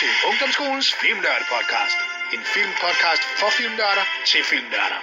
til 0.00 0.12
Ungdomsskolens 0.28 0.88
Filmnørde 1.02 1.44
Podcast. 1.54 1.98
En 2.34 2.42
filmpodcast 2.54 3.24
for 3.40 3.50
filmnørder 3.58 4.06
til 4.30 4.42
filmnørder. 4.50 5.00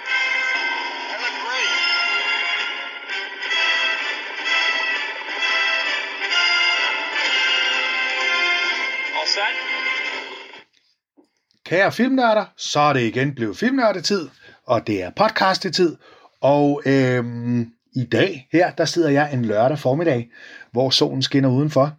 Kære 11.64 11.92
filmnørder, 11.92 12.44
så 12.56 12.80
er 12.80 12.92
det 12.92 13.00
igen 13.00 13.34
blevet 13.34 13.56
filmnørdetid, 13.56 14.28
og 14.66 14.86
det 14.86 15.02
er 15.02 15.10
podcastetid. 15.10 15.96
Og 16.40 16.82
øhm, 16.86 17.60
i 17.94 18.04
dag 18.12 18.48
her, 18.52 18.70
der 18.70 18.84
sidder 18.84 19.10
jeg 19.10 19.32
en 19.32 19.44
lørdag 19.44 19.78
formiddag, 19.78 20.30
hvor 20.72 20.90
solen 20.90 21.22
skinner 21.22 21.50
udenfor. 21.50 21.96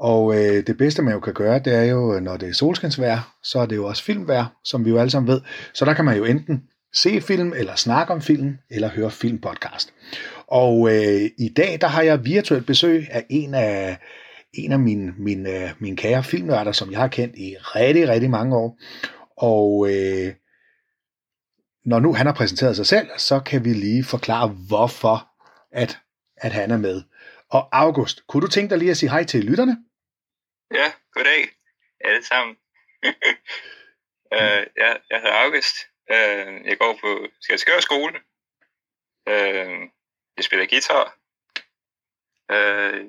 Og 0.00 0.34
øh, 0.34 0.66
det 0.66 0.76
bedste, 0.78 1.02
man 1.02 1.14
jo 1.14 1.20
kan 1.20 1.34
gøre, 1.34 1.58
det 1.58 1.74
er 1.74 1.82
jo, 1.82 2.14
øh, 2.14 2.22
når 2.22 2.36
det 2.36 2.48
er 2.48 2.52
solskinsvejr, 2.52 3.36
så 3.42 3.58
er 3.58 3.66
det 3.66 3.76
jo 3.76 3.86
også 3.86 4.04
filmvejr, 4.04 4.44
som 4.64 4.84
vi 4.84 4.90
jo 4.90 4.98
alle 4.98 5.10
sammen 5.10 5.32
ved. 5.32 5.40
Så 5.74 5.84
der 5.84 5.94
kan 5.94 6.04
man 6.04 6.16
jo 6.16 6.24
enten 6.24 6.62
se 6.94 7.20
film, 7.20 7.52
eller 7.52 7.74
snakke 7.74 8.12
om 8.12 8.22
film, 8.22 8.58
eller 8.70 8.88
høre 8.88 9.10
filmpodcast. 9.10 9.92
Og 10.46 10.88
øh, 10.94 11.30
i 11.38 11.52
dag, 11.56 11.78
der 11.80 11.86
har 11.86 12.02
jeg 12.02 12.24
virtuelt 12.24 12.66
besøg 12.66 13.08
af 13.10 13.26
en 13.30 13.54
af, 13.54 13.98
en 14.54 14.72
af 14.72 14.78
mine, 14.78 15.14
mine, 15.18 15.50
øh, 15.50 15.70
mine 15.78 15.96
kære 15.96 16.24
filmnørder, 16.24 16.72
som 16.72 16.90
jeg 16.90 17.00
har 17.00 17.08
kendt 17.08 17.36
i 17.36 17.56
rigtig, 17.60 18.08
rigtig 18.08 18.30
mange 18.30 18.56
år. 18.56 18.78
Og 19.36 19.86
øh, 19.90 20.34
når 21.84 22.00
nu 22.00 22.14
han 22.14 22.26
har 22.26 22.32
præsenteret 22.32 22.76
sig 22.76 22.86
selv, 22.86 23.08
så 23.18 23.40
kan 23.40 23.64
vi 23.64 23.72
lige 23.72 24.04
forklare, 24.04 24.48
hvorfor 24.48 25.28
at, 25.72 25.98
at 26.36 26.52
han 26.52 26.70
er 26.70 26.76
med. 26.76 27.02
Og 27.50 27.68
August, 27.72 28.26
kunne 28.26 28.40
du 28.40 28.46
tænke 28.46 28.70
dig 28.70 28.78
lige 28.78 28.90
at 28.90 28.96
sige 28.96 29.10
hej 29.10 29.24
til 29.24 29.44
lytterne? 29.44 29.76
Ja, 30.74 30.92
goddag 31.14 31.48
alle 32.00 32.24
sammen. 32.24 32.56
uh, 34.36 34.62
jeg, 34.82 34.92
jeg 35.10 35.18
hedder 35.22 35.42
August. 35.44 35.76
Uh, 36.10 36.66
jeg 36.68 36.76
går 36.78 36.98
på 37.02 37.26
Skælskør 37.40 37.80
skole. 37.80 38.18
Uh, 39.30 39.80
jeg 40.36 40.44
spiller 40.44 40.66
guitar. 40.66 41.04
Uh, 42.52 43.00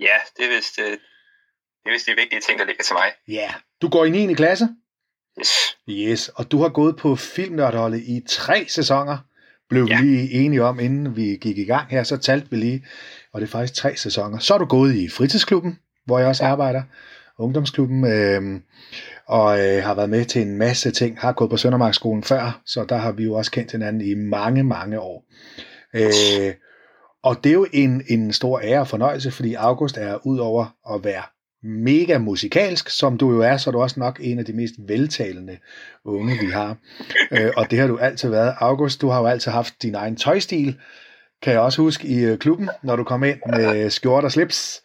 ja, 0.00 0.16
det 0.36 0.44
er 0.44 0.56
vist, 0.56 0.78
uh, 0.78 0.84
det 0.84 1.86
er 1.86 1.90
vist 1.90 2.06
de 2.06 2.14
vigtige 2.16 2.40
ting, 2.40 2.58
der 2.58 2.64
ligger 2.64 2.84
til 2.84 2.94
mig. 2.94 3.12
Ja, 3.28 3.32
yeah. 3.34 3.54
du 3.82 3.88
går 3.88 4.04
i 4.04 4.10
9. 4.10 4.34
klasse? 4.34 4.68
Yes. 5.40 5.78
Yes, 5.88 6.28
og 6.28 6.50
du 6.50 6.62
har 6.62 6.68
gået 6.68 6.96
på 6.96 7.16
filmnørdholdet 7.16 8.00
i 8.00 8.22
tre 8.28 8.66
sæsoner. 8.68 9.18
Blev 9.68 9.84
Ja. 9.84 10.00
vi 10.00 10.06
lige 10.06 10.30
enige 10.30 10.62
om, 10.64 10.80
inden 10.80 11.16
vi 11.16 11.38
gik 11.40 11.58
i 11.58 11.64
gang 11.64 11.90
her, 11.90 12.02
så 12.02 12.16
talte 12.16 12.50
vi 12.50 12.56
lige, 12.56 12.86
og 13.32 13.40
det 13.40 13.46
er 13.46 13.50
faktisk 13.50 13.74
tre 13.74 13.96
sæsoner. 13.96 14.38
Så 14.38 14.54
er 14.54 14.58
du 14.58 14.64
gået 14.64 14.94
i 14.94 15.08
fritidsklubben, 15.08 15.78
hvor 16.06 16.18
jeg 16.18 16.28
også 16.28 16.44
arbejder, 16.44 16.82
ungdomsklubben, 17.38 18.06
øh, 18.06 18.60
og 19.26 19.60
øh, 19.60 19.82
har 19.82 19.94
været 19.94 20.10
med 20.10 20.24
til 20.24 20.42
en 20.42 20.58
masse 20.58 20.90
ting. 20.90 21.20
Har 21.20 21.32
gået 21.32 21.50
på 21.50 21.56
Søndermarksskolen 21.56 22.22
før, 22.22 22.62
så 22.66 22.84
der 22.84 22.96
har 22.96 23.12
vi 23.12 23.24
jo 23.24 23.34
også 23.34 23.50
kendt 23.50 23.72
hinanden 23.72 24.02
i 24.02 24.14
mange, 24.14 24.62
mange 24.62 25.00
år. 25.00 25.24
Øh, 25.94 26.54
og 27.22 27.44
det 27.44 27.50
er 27.50 27.54
jo 27.54 27.66
en, 27.72 28.02
en 28.08 28.32
stor 28.32 28.60
ære 28.60 28.80
og 28.80 28.88
fornøjelse, 28.88 29.30
fordi 29.30 29.54
August 29.54 29.96
er 29.96 30.26
udover 30.26 30.94
at 30.94 31.04
være 31.04 31.22
mega 31.62 32.18
musikalsk, 32.18 32.88
som 32.88 33.18
du 33.18 33.32
jo 33.32 33.40
er, 33.40 33.56
så 33.56 33.70
er 33.70 33.72
du 33.72 33.82
også 33.82 34.00
nok 34.00 34.20
en 34.22 34.38
af 34.38 34.44
de 34.44 34.52
mest 34.52 34.74
veltalende 34.88 35.58
unge, 36.04 36.38
vi 36.40 36.50
har. 36.52 36.76
Øh, 37.32 37.52
og 37.56 37.70
det 37.70 37.78
har 37.78 37.86
du 37.86 37.98
altid 37.98 38.28
været. 38.28 38.54
August, 38.58 39.00
du 39.00 39.08
har 39.08 39.20
jo 39.20 39.26
altid 39.26 39.52
haft 39.52 39.82
din 39.82 39.94
egen 39.94 40.16
tøjstil, 40.16 40.78
kan 41.42 41.52
jeg 41.52 41.60
også 41.60 41.82
huske 41.82 42.08
i 42.08 42.24
øh, 42.24 42.38
klubben, 42.38 42.70
når 42.82 42.96
du 42.96 43.04
kom 43.04 43.24
ind 43.24 43.38
med 43.46 43.90
skjort 43.90 44.24
og 44.24 44.32
slips, 44.32 44.82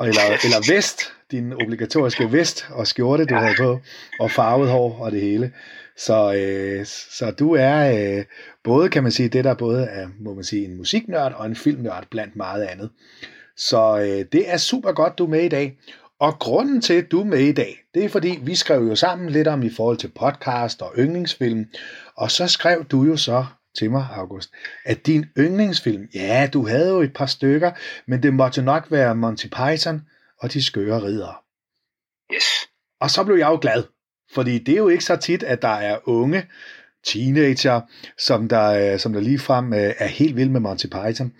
eller, 0.00 0.22
eller 0.44 0.74
vest, 0.74 1.12
din 1.30 1.52
obligatoriske 1.52 2.32
vest 2.32 2.66
og 2.70 2.86
skjorte, 2.86 3.24
du 3.24 3.34
havde 3.34 3.54
på, 3.58 3.80
og 4.20 4.30
farvet 4.30 4.70
hår 4.70 4.98
og 4.98 5.12
det 5.12 5.20
hele. 5.20 5.52
Så, 5.96 6.34
øh, 6.34 6.86
så 6.86 7.30
du 7.30 7.54
er 7.54 8.16
øh, 8.18 8.24
både, 8.64 8.88
kan 8.88 9.02
man 9.02 9.12
sige, 9.12 9.28
det 9.28 9.44
der 9.44 9.54
både 9.54 9.84
er, 9.84 10.08
må 10.20 10.34
man 10.34 10.44
sige, 10.44 10.64
en 10.64 10.76
musiknørd 10.76 11.32
og 11.32 11.46
en 11.46 11.56
filmnørd 11.56 12.04
blandt 12.10 12.36
meget 12.36 12.62
andet. 12.62 12.90
Så 13.56 13.98
øh, 13.98 14.24
det 14.32 14.52
er 14.52 14.56
super 14.56 14.92
godt, 14.92 15.18
du 15.18 15.24
er 15.24 15.28
med 15.28 15.42
i 15.42 15.48
dag. 15.48 15.78
Og 16.20 16.38
grunden 16.38 16.80
til, 16.80 16.94
at 16.94 17.10
du 17.10 17.20
er 17.20 17.24
med 17.24 17.38
i 17.38 17.52
dag, 17.52 17.84
det 17.94 18.04
er 18.04 18.08
fordi, 18.08 18.38
vi 18.42 18.54
skrev 18.54 18.82
jo 18.82 18.94
sammen 18.94 19.30
lidt 19.30 19.48
om 19.48 19.62
i 19.62 19.70
forhold 19.70 19.96
til 19.96 20.12
podcast 20.20 20.82
og 20.82 20.92
yndlingsfilm. 20.98 21.64
Og 22.16 22.30
så 22.30 22.46
skrev 22.46 22.84
du 22.84 23.04
jo 23.04 23.16
så 23.16 23.44
til 23.78 23.90
mig, 23.90 24.06
August, 24.12 24.50
at 24.84 25.06
din 25.06 25.26
yndlingsfilm, 25.38 26.08
ja, 26.14 26.48
du 26.52 26.66
havde 26.66 26.90
jo 26.90 27.00
et 27.00 27.12
par 27.12 27.26
stykker, 27.26 27.70
men 28.06 28.22
det 28.22 28.34
måtte 28.34 28.62
nok 28.62 28.86
være 28.90 29.14
Monty 29.14 29.46
Python 29.46 30.02
og 30.38 30.52
de 30.52 30.62
skøre 30.62 31.02
ridere. 31.02 31.34
Yes. 32.34 32.44
Og 33.00 33.10
så 33.10 33.24
blev 33.24 33.36
jeg 33.36 33.48
jo 33.48 33.58
glad, 33.60 33.84
fordi 34.34 34.58
det 34.58 34.72
er 34.72 34.78
jo 34.78 34.88
ikke 34.88 35.04
så 35.04 35.16
tit, 35.16 35.42
at 35.42 35.62
der 35.62 35.68
er 35.68 36.08
unge 36.08 36.46
teenager, 37.04 37.80
som 38.18 38.48
der, 38.48 38.92
øh, 38.92 38.98
som 38.98 39.12
der 39.12 39.20
ligefrem 39.20 39.72
øh, 39.72 39.94
er 39.98 40.06
helt 40.06 40.36
vild 40.36 40.50
med 40.50 40.60
Monty 40.60 40.86
Python. 40.86 41.32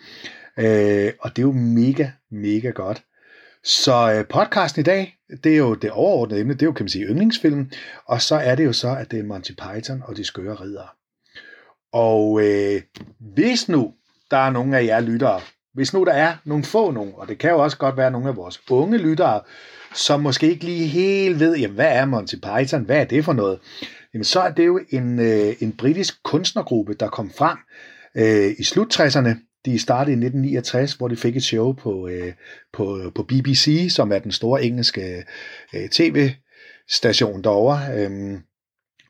Øh, 0.58 1.12
og 1.20 1.36
det 1.36 1.42
er 1.42 1.46
jo 1.46 1.52
mega, 1.52 2.10
mega 2.30 2.70
godt. 2.70 3.02
Så 3.64 4.12
øh, 4.12 4.28
podcasten 4.28 4.80
i 4.80 4.82
dag, 4.82 5.18
det 5.44 5.52
er 5.52 5.56
jo 5.56 5.74
det 5.74 5.90
overordnede 5.90 6.40
emne, 6.40 6.54
det 6.54 6.62
er 6.62 6.66
jo, 6.66 6.72
kan 6.72 6.84
man 6.84 6.88
sige, 6.88 7.04
yndlingsfilm. 7.04 7.70
Og 8.06 8.22
så 8.22 8.34
er 8.34 8.54
det 8.54 8.64
jo 8.64 8.72
så, 8.72 8.96
at 8.96 9.10
det 9.10 9.18
er 9.18 9.24
Monty 9.24 9.52
Python 9.52 10.02
og 10.04 10.16
de 10.16 10.24
skøre 10.24 10.54
ridere. 10.54 10.88
Og 11.94 12.40
øh, 12.42 12.82
hvis 13.34 13.68
nu 13.68 13.92
der 14.30 14.36
er 14.36 14.50
nogle 14.50 14.78
af 14.78 14.84
jer 14.84 15.00
lyttere, 15.00 15.40
hvis 15.74 15.94
nu 15.94 16.04
der 16.04 16.12
er 16.12 16.36
nogle 16.44 16.64
få 16.64 16.90
nogen, 16.90 17.12
og 17.16 17.28
det 17.28 17.38
kan 17.38 17.50
jo 17.50 17.58
også 17.58 17.76
godt 17.76 17.96
være 17.96 18.10
nogle 18.10 18.28
af 18.28 18.36
vores 18.36 18.62
unge 18.70 18.98
lyttere, 18.98 19.40
som 19.94 20.20
måske 20.20 20.50
ikke 20.50 20.64
lige 20.64 20.86
helt 20.86 21.40
ved, 21.40 21.56
jamen, 21.56 21.74
hvad 21.74 21.98
er 21.98 22.04
Monty 22.04 22.34
Python, 22.34 22.84
hvad 22.84 22.96
er 22.96 23.04
det 23.04 23.24
for 23.24 23.32
noget, 23.32 23.58
jamen, 24.14 24.24
så 24.24 24.40
er 24.40 24.50
det 24.50 24.66
jo 24.66 24.80
en, 24.90 25.18
øh, 25.18 25.54
en 25.60 25.72
britisk 25.72 26.22
kunstnergruppe, 26.22 26.94
der 26.94 27.08
kom 27.08 27.30
frem 27.38 27.58
øh, 28.16 28.54
i 28.58 28.64
slut 28.64 29.00
60'erne. 29.00 29.60
De 29.64 29.78
startede 29.78 30.12
i 30.12 30.24
1969, 30.24 30.92
hvor 30.92 31.08
de 31.08 31.16
fik 31.16 31.36
et 31.36 31.44
show 31.44 31.72
på, 31.72 32.08
øh, 32.08 32.32
på, 32.72 33.12
på 33.14 33.22
BBC, 33.22 33.86
som 33.90 34.12
er 34.12 34.18
den 34.18 34.32
store 34.32 34.64
engelske 34.64 35.24
øh, 35.74 35.88
tv-station 35.88 37.44
derovre. 37.44 37.80
Øhm, 37.96 38.40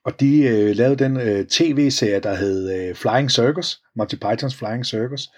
og 0.04 0.20
de 0.20 0.42
øh, 0.42 0.76
lavede 0.76 1.04
den 1.04 1.16
øh, 1.16 1.46
tv-serie, 1.46 2.20
der 2.20 2.34
hed 2.34 2.72
øh, 2.72 2.94
Flying 2.94 3.30
Circus, 3.30 3.80
Monty 3.96 4.14
Pythons 4.14 4.54
Flying 4.54 4.86
Circus. 4.86 5.28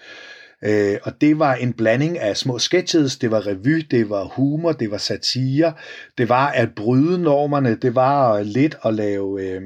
Øh, 0.63 0.97
og 1.03 1.21
det 1.21 1.39
var 1.39 1.55
en 1.55 1.73
blanding 1.73 2.19
af 2.19 2.37
små 2.37 2.59
sketches, 2.59 3.17
det 3.17 3.31
var 3.31 3.47
revy, 3.47 3.85
det 3.91 4.09
var 4.09 4.23
humor, 4.23 4.71
det 4.71 4.91
var 4.91 4.97
satire, 4.97 5.73
det 6.17 6.29
var 6.29 6.47
at 6.47 6.69
bryde 6.75 7.21
normerne, 7.21 7.75
det 7.75 7.95
var 7.95 8.41
lidt 8.41 8.77
at 8.85 8.93
lave, 8.93 9.41
øh, 9.41 9.61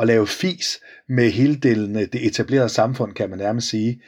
at 0.00 0.06
lave 0.06 0.26
fis 0.26 0.80
med 1.08 1.30
hele 1.30 1.56
det, 1.56 1.78
øh, 1.78 2.06
det 2.12 2.26
etablerede 2.26 2.68
samfund, 2.68 3.12
kan 3.12 3.30
man 3.30 3.38
nærmest 3.38 3.68
sige. 3.68 4.02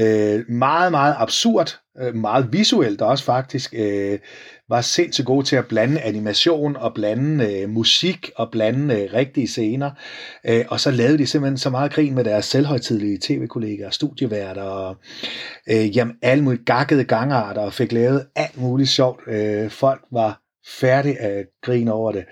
Øh, 0.00 0.50
meget, 0.50 0.90
meget 0.90 1.14
absurd, 1.18 1.80
øh, 2.00 2.14
meget 2.14 2.52
visuelt 2.52 3.02
også 3.02 3.24
faktisk, 3.24 3.74
øh, 3.76 4.18
var 4.68 4.80
sindssygt 4.80 5.26
god 5.26 5.42
til 5.42 5.56
at 5.56 5.66
blande 5.66 6.00
animation 6.00 6.76
og 6.76 6.94
blande 6.94 7.54
øh, 7.54 7.68
musik 7.68 8.30
og 8.36 8.50
blande 8.52 9.02
øh, 9.02 9.12
rigtige 9.12 9.48
scener. 9.48 9.90
Øh, 10.46 10.64
og 10.68 10.80
så 10.80 10.90
lavede 10.90 11.18
de 11.18 11.26
simpelthen 11.26 11.58
så 11.58 11.70
meget 11.70 11.92
grin 11.92 12.14
med 12.14 12.24
deres 12.24 12.44
selvhøjtidlige 12.44 13.18
tv-kollegaer, 13.22 13.90
studieværter 13.90 14.62
og 14.62 14.96
øh, 15.70 15.96
jamen, 15.96 16.16
alle 16.22 16.44
mulige 16.44 16.64
gakkede 16.64 17.04
gangarter 17.04 17.62
og 17.62 17.72
fik 17.72 17.92
lavet 17.92 18.26
alt 18.36 18.60
muligt 18.60 18.90
sjovt. 18.90 19.20
Øh, 19.26 19.70
folk 19.70 20.02
var 20.12 20.40
færdige 20.80 21.20
af 21.20 21.44
grin 21.62 21.88
over 21.88 22.12
det. 22.12 22.24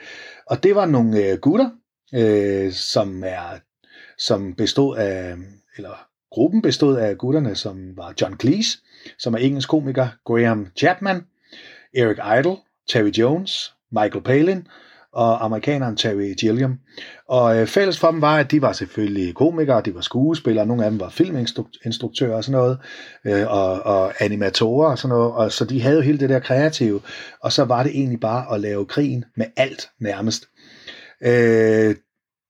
Og 0.47 0.63
det 0.63 0.75
var 0.75 0.87
nogle 0.87 1.25
øh, 1.25 1.39
gutter, 1.39 1.71
øh, 2.15 2.73
som 2.73 3.23
er 3.27 3.59
som 4.19 4.55
bestod 4.55 4.97
af, 4.97 5.35
eller 5.77 6.08
gruppen 6.31 6.63
bestod 6.63 6.97
af 6.97 7.19
gutterne, 7.19 7.55
som 7.55 7.97
var 7.97 8.15
John 8.21 8.41
Cleese, 8.41 8.79
som 9.19 9.35
er 9.35 9.39
engelsk 9.39 9.69
komiker, 9.69 10.09
Graham 10.25 10.67
Chapman, 10.77 11.25
Eric 11.95 12.19
Idle, 12.39 12.57
Terry 12.89 13.11
Jones, 13.11 13.75
Michael 13.93 14.25
Palin 14.25 14.67
og 15.13 15.45
amerikaneren 15.45 15.97
Terry 15.97 16.35
Gilliam. 16.41 16.79
Og 17.29 17.59
øh, 17.59 17.67
fælles 17.67 17.99
for 17.99 18.11
dem 18.11 18.21
var, 18.21 18.37
at 18.37 18.51
de 18.51 18.63
var 18.63 18.73
selvfølgelig 18.73 19.35
komikere, 19.35 19.81
de 19.81 19.95
var 19.95 20.01
skuespillere, 20.01 20.67
nogle 20.67 20.85
af 20.85 20.91
dem 20.91 21.01
var 21.01 21.09
filminstruktører 21.09 22.37
og 22.37 22.45
sådan 22.45 22.59
noget, 22.59 22.79
øh, 23.25 23.47
og, 23.49 23.83
og 23.83 24.13
animatorer 24.23 24.91
og 24.91 24.99
sådan 24.99 25.17
noget, 25.17 25.33
og 25.33 25.53
så 25.53 25.65
de 25.65 25.83
havde 25.83 25.97
jo 25.97 26.03
hele 26.03 26.19
det 26.19 26.29
der 26.29 26.39
kreative, 26.39 27.01
og 27.43 27.53
så 27.53 27.65
var 27.65 27.83
det 27.83 27.93
egentlig 27.93 28.21
bare 28.21 28.55
at 28.55 28.61
lave 28.61 28.87
krigen 28.87 29.25
med 29.37 29.47
alt 29.57 29.91
nærmest. 30.01 30.45
Øh, 31.23 31.95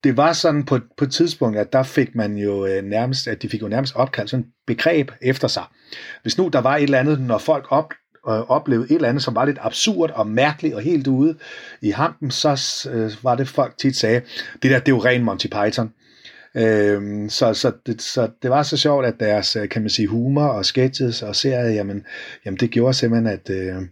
det 0.04 0.16
var 0.16 0.32
sådan 0.32 0.64
på, 0.64 0.78
på 0.96 1.04
et 1.04 1.12
tidspunkt, 1.12 1.58
at 1.58 1.72
der 1.72 1.82
fik 1.82 2.14
man 2.14 2.36
jo 2.36 2.66
øh, 2.66 2.84
nærmest, 2.84 3.28
at 3.28 3.42
de 3.42 3.48
fik 3.48 3.62
jo 3.62 3.68
nærmest 3.68 3.96
opkaldt 3.96 4.30
sådan 4.30 4.44
et 4.44 4.50
begreb 4.66 5.10
efter 5.22 5.48
sig. 5.48 5.64
Hvis 6.22 6.38
nu 6.38 6.48
der 6.48 6.60
var 6.60 6.76
et 6.76 6.82
eller 6.82 6.98
andet, 6.98 7.20
når 7.20 7.38
folk 7.38 7.66
op, 7.70 7.92
øh, 8.28 8.50
oplevede 8.50 8.86
et 8.90 8.94
eller 8.94 9.08
andet, 9.08 9.22
som 9.22 9.34
var 9.34 9.44
lidt 9.44 9.58
absurd 9.60 10.10
og 10.10 10.26
mærkeligt 10.26 10.74
og 10.74 10.80
helt 10.80 11.06
ude 11.06 11.36
i 11.82 11.90
hampen, 11.90 12.30
så 12.30 12.88
øh, 12.92 13.10
var 13.22 13.34
det 13.34 13.48
folk 13.48 13.78
tit 13.78 13.96
sagde, 13.96 14.20
det 14.62 14.70
der, 14.70 14.78
det 14.78 14.88
er 14.88 14.96
jo 14.96 15.04
ren 15.04 15.24
Monty 15.24 15.46
Python. 15.46 15.92
Øh, 16.54 17.30
så, 17.30 17.54
så, 17.54 17.72
det, 17.86 18.02
så 18.02 18.28
det 18.42 18.50
var 18.50 18.62
så 18.62 18.76
sjovt, 18.76 19.06
at 19.06 19.20
deres, 19.20 19.56
øh, 19.56 19.68
kan 19.68 19.82
man 19.82 19.90
sige, 19.90 20.08
humor 20.08 20.46
og 20.46 20.64
sketches 20.64 21.22
og 21.22 21.36
serier, 21.36 21.70
jamen, 21.70 22.06
jamen 22.44 22.58
det 22.58 22.70
gjorde 22.70 22.94
simpelthen, 22.94 23.26
at, 23.26 23.50
øh, 23.50 23.82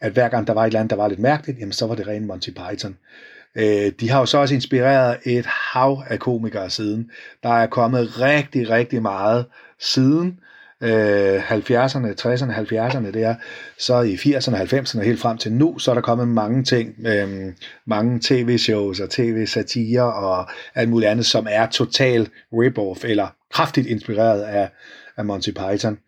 at 0.00 0.12
hver 0.12 0.28
gang 0.28 0.46
der 0.46 0.52
var 0.52 0.62
et 0.62 0.66
eller 0.66 0.80
andet, 0.80 0.90
der 0.90 0.96
var 0.96 1.08
lidt 1.08 1.20
mærkeligt, 1.20 1.58
jamen 1.58 1.72
så 1.72 1.86
var 1.86 1.94
det 1.94 2.06
ren 2.06 2.26
Monty 2.26 2.50
Python. 2.50 2.90
Øh, 2.92 3.37
Øh, 3.58 3.92
de 4.00 4.10
har 4.10 4.18
jo 4.18 4.26
så 4.26 4.38
også 4.38 4.54
inspireret 4.54 5.18
et 5.24 5.46
hav 5.46 6.02
af 6.06 6.18
komikere 6.18 6.70
siden. 6.70 7.10
Der 7.42 7.48
er 7.48 7.66
kommet 7.66 8.20
rigtig, 8.20 8.70
rigtig 8.70 9.02
meget 9.02 9.46
siden 9.80 10.40
øh, 10.82 11.50
70'erne, 11.50 12.14
60'erne, 12.20 12.52
70'erne 12.52 13.10
der, 13.10 13.34
så 13.78 14.00
i 14.00 14.14
80'erne, 14.14 14.56
90'erne 14.56 15.02
helt 15.02 15.20
frem 15.20 15.38
til 15.38 15.52
nu, 15.52 15.78
så 15.78 15.90
er 15.90 15.94
der 15.94 16.02
kommet 16.02 16.28
mange 16.28 16.64
ting, 16.64 17.06
øh, 17.06 17.52
mange 17.86 18.20
tv-shows 18.22 19.00
og 19.00 19.10
tv-satire 19.10 20.14
og 20.14 20.50
alt 20.74 20.88
muligt 20.88 21.10
andet, 21.10 21.26
som 21.26 21.46
er 21.50 21.66
total 21.66 22.28
rip-off 22.52 23.04
eller 23.04 23.28
kraftigt 23.52 23.86
inspireret 23.86 24.42
af, 24.42 24.70
af 25.16 25.24
Monty 25.24 25.50
Python. 25.50 25.98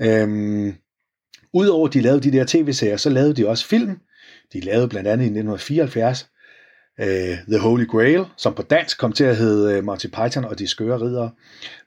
Øh, 0.00 0.74
Udover 1.54 1.88
at 1.88 1.94
de 1.94 2.00
lavede 2.00 2.20
de 2.30 2.38
der 2.38 2.44
tv-serier, 2.48 2.96
så 2.96 3.10
lavede 3.10 3.34
de 3.34 3.48
også 3.48 3.66
film. 3.66 3.98
De 4.52 4.60
lavede 4.60 4.88
blandt 4.88 5.08
andet 5.08 5.24
i 5.24 5.26
1974 5.26 6.31
øh, 7.00 7.38
The 7.48 7.58
Holy 7.58 7.86
Grail, 7.86 8.24
som 8.36 8.54
på 8.54 8.62
dansk 8.62 8.98
kom 8.98 9.12
til 9.12 9.24
at 9.24 9.36
hedde 9.36 9.78
uh, 9.78 9.84
Monty 9.84 10.06
Python 10.06 10.44
og 10.44 10.58
de 10.58 10.66
skøre 10.66 11.00
ridere. 11.00 11.30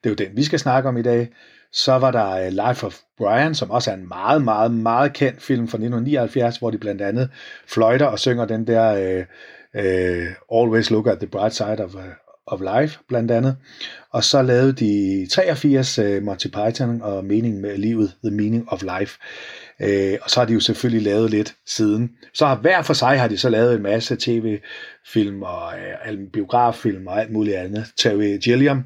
Det 0.03 0.09
er 0.09 0.09
jo 0.09 0.15
den, 0.15 0.37
vi 0.37 0.43
skal 0.43 0.59
snakke 0.59 0.89
om 0.89 0.97
i 0.97 1.01
dag. 1.01 1.29
Så 1.71 1.97
var 1.97 2.11
der 2.11 2.29
øh, 2.31 2.47
Life 2.47 2.85
of 2.85 2.99
Brian, 3.17 3.55
som 3.55 3.71
også 3.71 3.91
er 3.91 3.95
en 3.95 4.07
meget, 4.07 4.41
meget, 4.43 4.71
meget 4.71 5.13
kendt 5.13 5.41
film 5.41 5.67
fra 5.67 5.77
1979, 5.77 6.57
hvor 6.57 6.71
de 6.71 6.77
blandt 6.77 7.01
andet 7.01 7.29
fløjter 7.67 8.05
og 8.05 8.19
synger 8.19 8.45
den 8.45 8.67
der 8.67 8.91
uh, 8.93 9.23
uh, 9.81 10.61
Always 10.61 10.91
Look 10.91 11.07
at 11.07 11.17
the 11.17 11.27
Bright 11.27 11.55
Side 11.55 11.83
of, 11.83 11.95
of 12.47 12.59
Life, 12.61 12.99
blandt 13.07 13.31
andet. 13.31 13.57
Og 14.11 14.23
så 14.23 14.41
lavede 14.41 14.73
de 14.73 15.27
83 15.31 15.99
uh, 15.99 16.23
Monty 16.23 16.47
Python 16.47 17.01
og 17.01 17.25
Meningen 17.25 17.61
med 17.61 17.77
livet, 17.77 18.15
The 18.23 18.35
Meaning 18.35 18.71
of 18.71 18.81
Life. 18.81 19.19
Øh, 19.81 20.17
og 20.21 20.29
så 20.29 20.39
har 20.39 20.47
de 20.47 20.53
jo 20.53 20.59
selvfølgelig 20.59 21.01
lavet 21.01 21.31
lidt 21.31 21.55
siden. 21.65 22.11
Så 22.33 22.45
har 22.45 22.55
hver 22.55 22.81
for 22.81 22.93
sig 22.93 23.19
har 23.19 23.27
de 23.27 23.37
så 23.37 23.49
lavet 23.49 23.75
en 23.75 23.81
masse 23.81 24.15
tv-film 24.19 25.43
og 25.43 25.73
øh, 26.07 26.17
biograffilm 26.33 27.07
og 27.07 27.21
alt 27.21 27.31
muligt 27.31 27.57
andet. 27.57 27.85
Terry 27.97 28.37
Gilliam, 28.43 28.83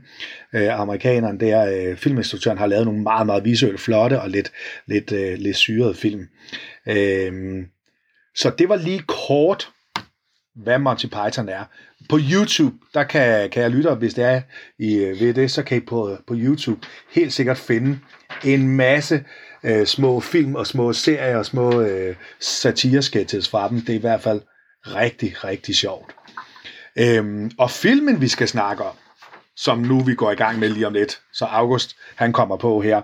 øh, 0.55 0.79
amerikaneren 0.79 1.39
der, 1.39 1.89
øh, 1.89 1.97
filminstruktøren, 1.97 2.57
har 2.57 2.67
lavet 2.67 2.85
nogle 2.85 3.01
meget, 3.01 3.25
meget 3.25 3.45
visuelt 3.45 3.79
flotte 3.79 4.21
og 4.21 4.29
lidt, 4.29 4.51
lidt, 4.85 5.11
øh, 5.11 5.37
lidt 5.37 5.57
syrede 5.57 5.93
film. 5.93 6.27
Øh, 6.87 7.63
så 8.35 8.51
det 8.57 8.69
var 8.69 8.75
lige 8.75 9.03
kort 9.07 9.69
hvad 10.55 10.79
Monty 10.79 11.05
Python 11.05 11.49
er. 11.49 11.63
På 12.09 12.19
YouTube, 12.31 12.75
der 12.93 13.03
kan, 13.03 13.49
kan 13.49 13.63
jeg 13.63 13.71
lytte, 13.71 13.93
hvis 13.93 14.13
det 14.13 14.23
er 14.23 14.41
I 14.79 14.95
øh, 14.95 15.19
ved 15.19 15.33
det, 15.33 15.51
så 15.51 15.63
kan 15.63 15.77
I 15.77 15.79
på, 15.79 16.17
på 16.27 16.33
YouTube 16.37 16.87
helt 17.11 17.33
sikkert 17.33 17.57
finde 17.57 17.99
en 18.43 18.67
masse 18.67 19.15
øh, 19.15 19.48
Øh, 19.63 19.85
små 19.85 20.19
film 20.19 20.55
og 20.55 20.67
små 20.67 20.93
serier 20.93 21.37
og 21.37 21.45
små 21.45 21.81
øh, 21.81 22.15
satiresketches 22.39 23.49
fra 23.49 23.69
dem. 23.69 23.81
Det 23.81 23.89
er 23.89 23.97
i 23.97 24.01
hvert 24.01 24.21
fald 24.21 24.41
rigtig, 24.85 25.43
rigtig 25.43 25.75
sjovt. 25.75 26.15
Øhm, 26.99 27.51
og 27.57 27.71
filmen, 27.71 28.21
vi 28.21 28.27
skal 28.27 28.47
snakke 28.47 28.83
om, 28.83 28.95
som 29.55 29.77
nu 29.77 29.99
vi 29.99 30.15
går 30.15 30.31
i 30.31 30.35
gang 30.35 30.59
med 30.59 30.69
lige 30.69 30.87
om 30.87 30.93
lidt, 30.93 31.21
så 31.33 31.45
August, 31.45 31.95
han 32.15 32.33
kommer 32.33 32.57
på 32.57 32.81
her, 32.81 33.01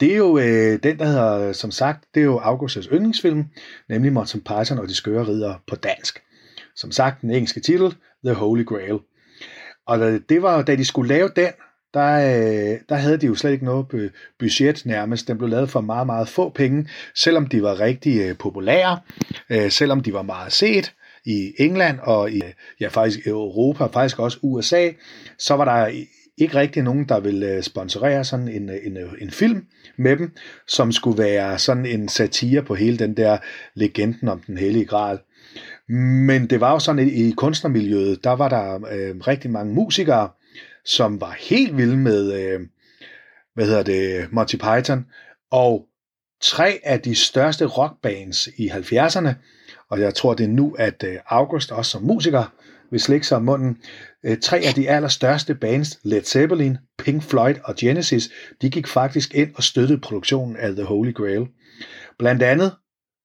det 0.00 0.12
er 0.12 0.16
jo 0.16 0.38
øh, 0.38 0.78
den, 0.82 0.98
der 0.98 1.04
hedder, 1.04 1.52
som 1.52 1.70
sagt, 1.70 2.04
det 2.14 2.20
er 2.20 2.24
jo 2.24 2.38
Augusts 2.38 2.88
yndlingsfilm, 2.92 3.44
nemlig 3.88 4.12
Monty 4.12 4.36
Python 4.36 4.78
og 4.78 4.88
de 4.88 4.94
skøre 4.94 5.26
ridder 5.26 5.54
på 5.66 5.76
dansk. 5.76 6.22
Som 6.76 6.92
sagt, 6.92 7.20
den 7.20 7.30
engelske 7.30 7.60
titel, 7.60 7.94
The 8.24 8.34
Holy 8.34 8.64
Grail. 8.64 8.98
Og 9.86 10.00
øh, 10.00 10.20
det 10.28 10.42
var, 10.42 10.62
da 10.62 10.76
de 10.76 10.84
skulle 10.84 11.08
lave 11.08 11.30
den, 11.36 11.52
der, 11.94 12.14
øh, 12.14 12.78
der 12.88 12.94
havde 12.94 13.16
de 13.16 13.26
jo 13.26 13.34
slet 13.34 13.52
ikke 13.52 13.64
noget 13.64 14.10
budget 14.38 14.86
nærmest. 14.86 15.28
Den 15.28 15.38
blev 15.38 15.48
lavet 15.50 15.70
for 15.70 15.80
meget, 15.80 16.06
meget 16.06 16.28
få 16.28 16.48
penge, 16.48 16.88
selvom 17.14 17.46
de 17.46 17.62
var 17.62 17.80
rigtig 17.80 18.20
øh, 18.20 18.36
populære, 18.38 18.98
øh, 19.50 19.70
selvom 19.70 20.00
de 20.00 20.12
var 20.12 20.22
meget 20.22 20.52
set 20.52 20.92
i 21.24 21.52
England 21.58 21.98
og 22.02 22.30
i 22.30 22.42
ja, 22.80 22.88
faktisk 22.88 23.26
Europa, 23.26 23.86
faktisk 23.86 24.18
også 24.18 24.38
USA, 24.42 24.90
så 25.38 25.54
var 25.54 25.64
der 25.64 26.04
ikke 26.38 26.54
rigtig 26.54 26.82
nogen, 26.82 27.04
der 27.04 27.20
ville 27.20 27.46
øh, 27.46 27.62
sponsorere 27.62 28.24
sådan 28.24 28.48
en, 28.48 28.70
øh, 28.70 28.76
en, 28.84 28.96
øh, 28.96 29.12
en 29.20 29.30
film 29.30 29.66
med 29.96 30.16
dem, 30.16 30.32
som 30.66 30.92
skulle 30.92 31.22
være 31.22 31.58
sådan 31.58 31.86
en 31.86 32.08
satire 32.08 32.62
på 32.62 32.74
hele 32.74 32.98
den 32.98 33.16
der 33.16 33.38
legenden 33.74 34.28
om 34.28 34.40
den 34.46 34.58
hellige 34.58 34.84
gral. 34.84 35.18
Men 35.88 36.46
det 36.46 36.60
var 36.60 36.72
jo 36.72 36.78
sådan, 36.78 36.98
at 36.98 37.08
i 37.08 37.34
kunstnermiljøet, 37.36 38.24
der 38.24 38.30
var 38.30 38.48
der 38.48 38.74
øh, 38.74 39.16
rigtig 39.16 39.50
mange 39.50 39.74
musikere, 39.74 40.28
som 40.84 41.20
var 41.20 41.36
helt 41.38 41.76
vild 41.76 41.96
med, 41.96 42.32
øh, 42.32 42.60
hvad 43.54 43.66
hedder 43.66 43.82
det, 43.82 44.32
Monty 44.32 44.56
Python, 44.56 45.06
og 45.50 45.86
tre 46.42 46.80
af 46.84 47.00
de 47.00 47.14
største 47.14 47.64
rockbands 47.64 48.48
i 48.56 48.68
70'erne, 48.68 49.30
og 49.90 50.00
jeg 50.00 50.14
tror 50.14 50.34
det 50.34 50.44
er 50.44 50.48
nu, 50.48 50.74
at 50.78 51.04
øh, 51.06 51.16
August 51.26 51.72
også 51.72 51.90
som 51.90 52.02
musiker 52.02 52.52
vil 52.90 53.00
slikke 53.00 53.26
sig 53.26 53.36
om 53.36 53.44
munden, 53.44 53.78
øh, 54.24 54.38
tre 54.38 54.58
af 54.58 54.74
de 54.74 54.90
allerstørste 54.90 55.54
bands, 55.54 55.98
Led 56.02 56.22
Zeppelin, 56.22 56.78
Pink 56.98 57.22
Floyd 57.22 57.54
og 57.64 57.74
Genesis, 57.76 58.30
de 58.62 58.70
gik 58.70 58.86
faktisk 58.86 59.34
ind 59.34 59.54
og 59.54 59.62
støttede 59.62 60.00
produktionen 60.00 60.56
af 60.56 60.72
The 60.72 60.84
Holy 60.84 61.14
Grail. 61.14 61.46
Blandt 62.18 62.42
andet 62.42 62.72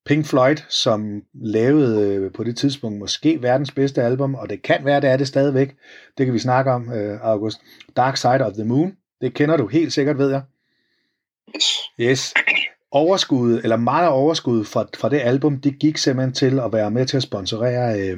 Pink 0.05 0.25
Floyd, 0.25 0.55
som 0.69 1.21
lavede 1.33 2.15
øh, 2.15 2.31
på 2.31 2.43
det 2.43 2.57
tidspunkt 2.57 2.99
måske 2.99 3.41
verdens 3.41 3.71
bedste 3.71 4.03
album, 4.03 4.35
og 4.35 4.49
det 4.49 4.61
kan 4.61 4.85
være, 4.85 5.01
det 5.01 5.09
er 5.09 5.17
det 5.17 5.27
stadigvæk. 5.27 5.75
Det 6.17 6.25
kan 6.25 6.33
vi 6.33 6.39
snakke 6.39 6.71
om, 6.71 6.93
øh, 6.93 7.19
August. 7.21 7.57
Dark 7.97 8.17
Side 8.17 8.45
of 8.45 8.53
the 8.53 8.65
Moon. 8.65 8.93
Det 9.21 9.33
kender 9.33 9.57
du 9.57 9.67
helt 9.67 9.93
sikkert, 9.93 10.17
ved 10.17 10.29
jeg. 10.29 10.41
Yes. 11.55 11.63
Yes. 11.99 12.33
Overskud, 12.91 13.59
eller 13.63 13.77
meget 13.77 14.05
af 14.05 14.13
overskud 14.13 14.65
fra, 14.65 14.85
fra 14.97 15.09
det 15.09 15.19
album, 15.19 15.61
det 15.61 15.79
gik 15.79 15.97
simpelthen 15.97 16.33
til 16.33 16.59
at 16.59 16.73
være 16.73 16.91
med 16.91 17.05
til 17.05 17.17
at 17.17 17.23
sponsorere 17.23 17.99
øh, 17.99 18.17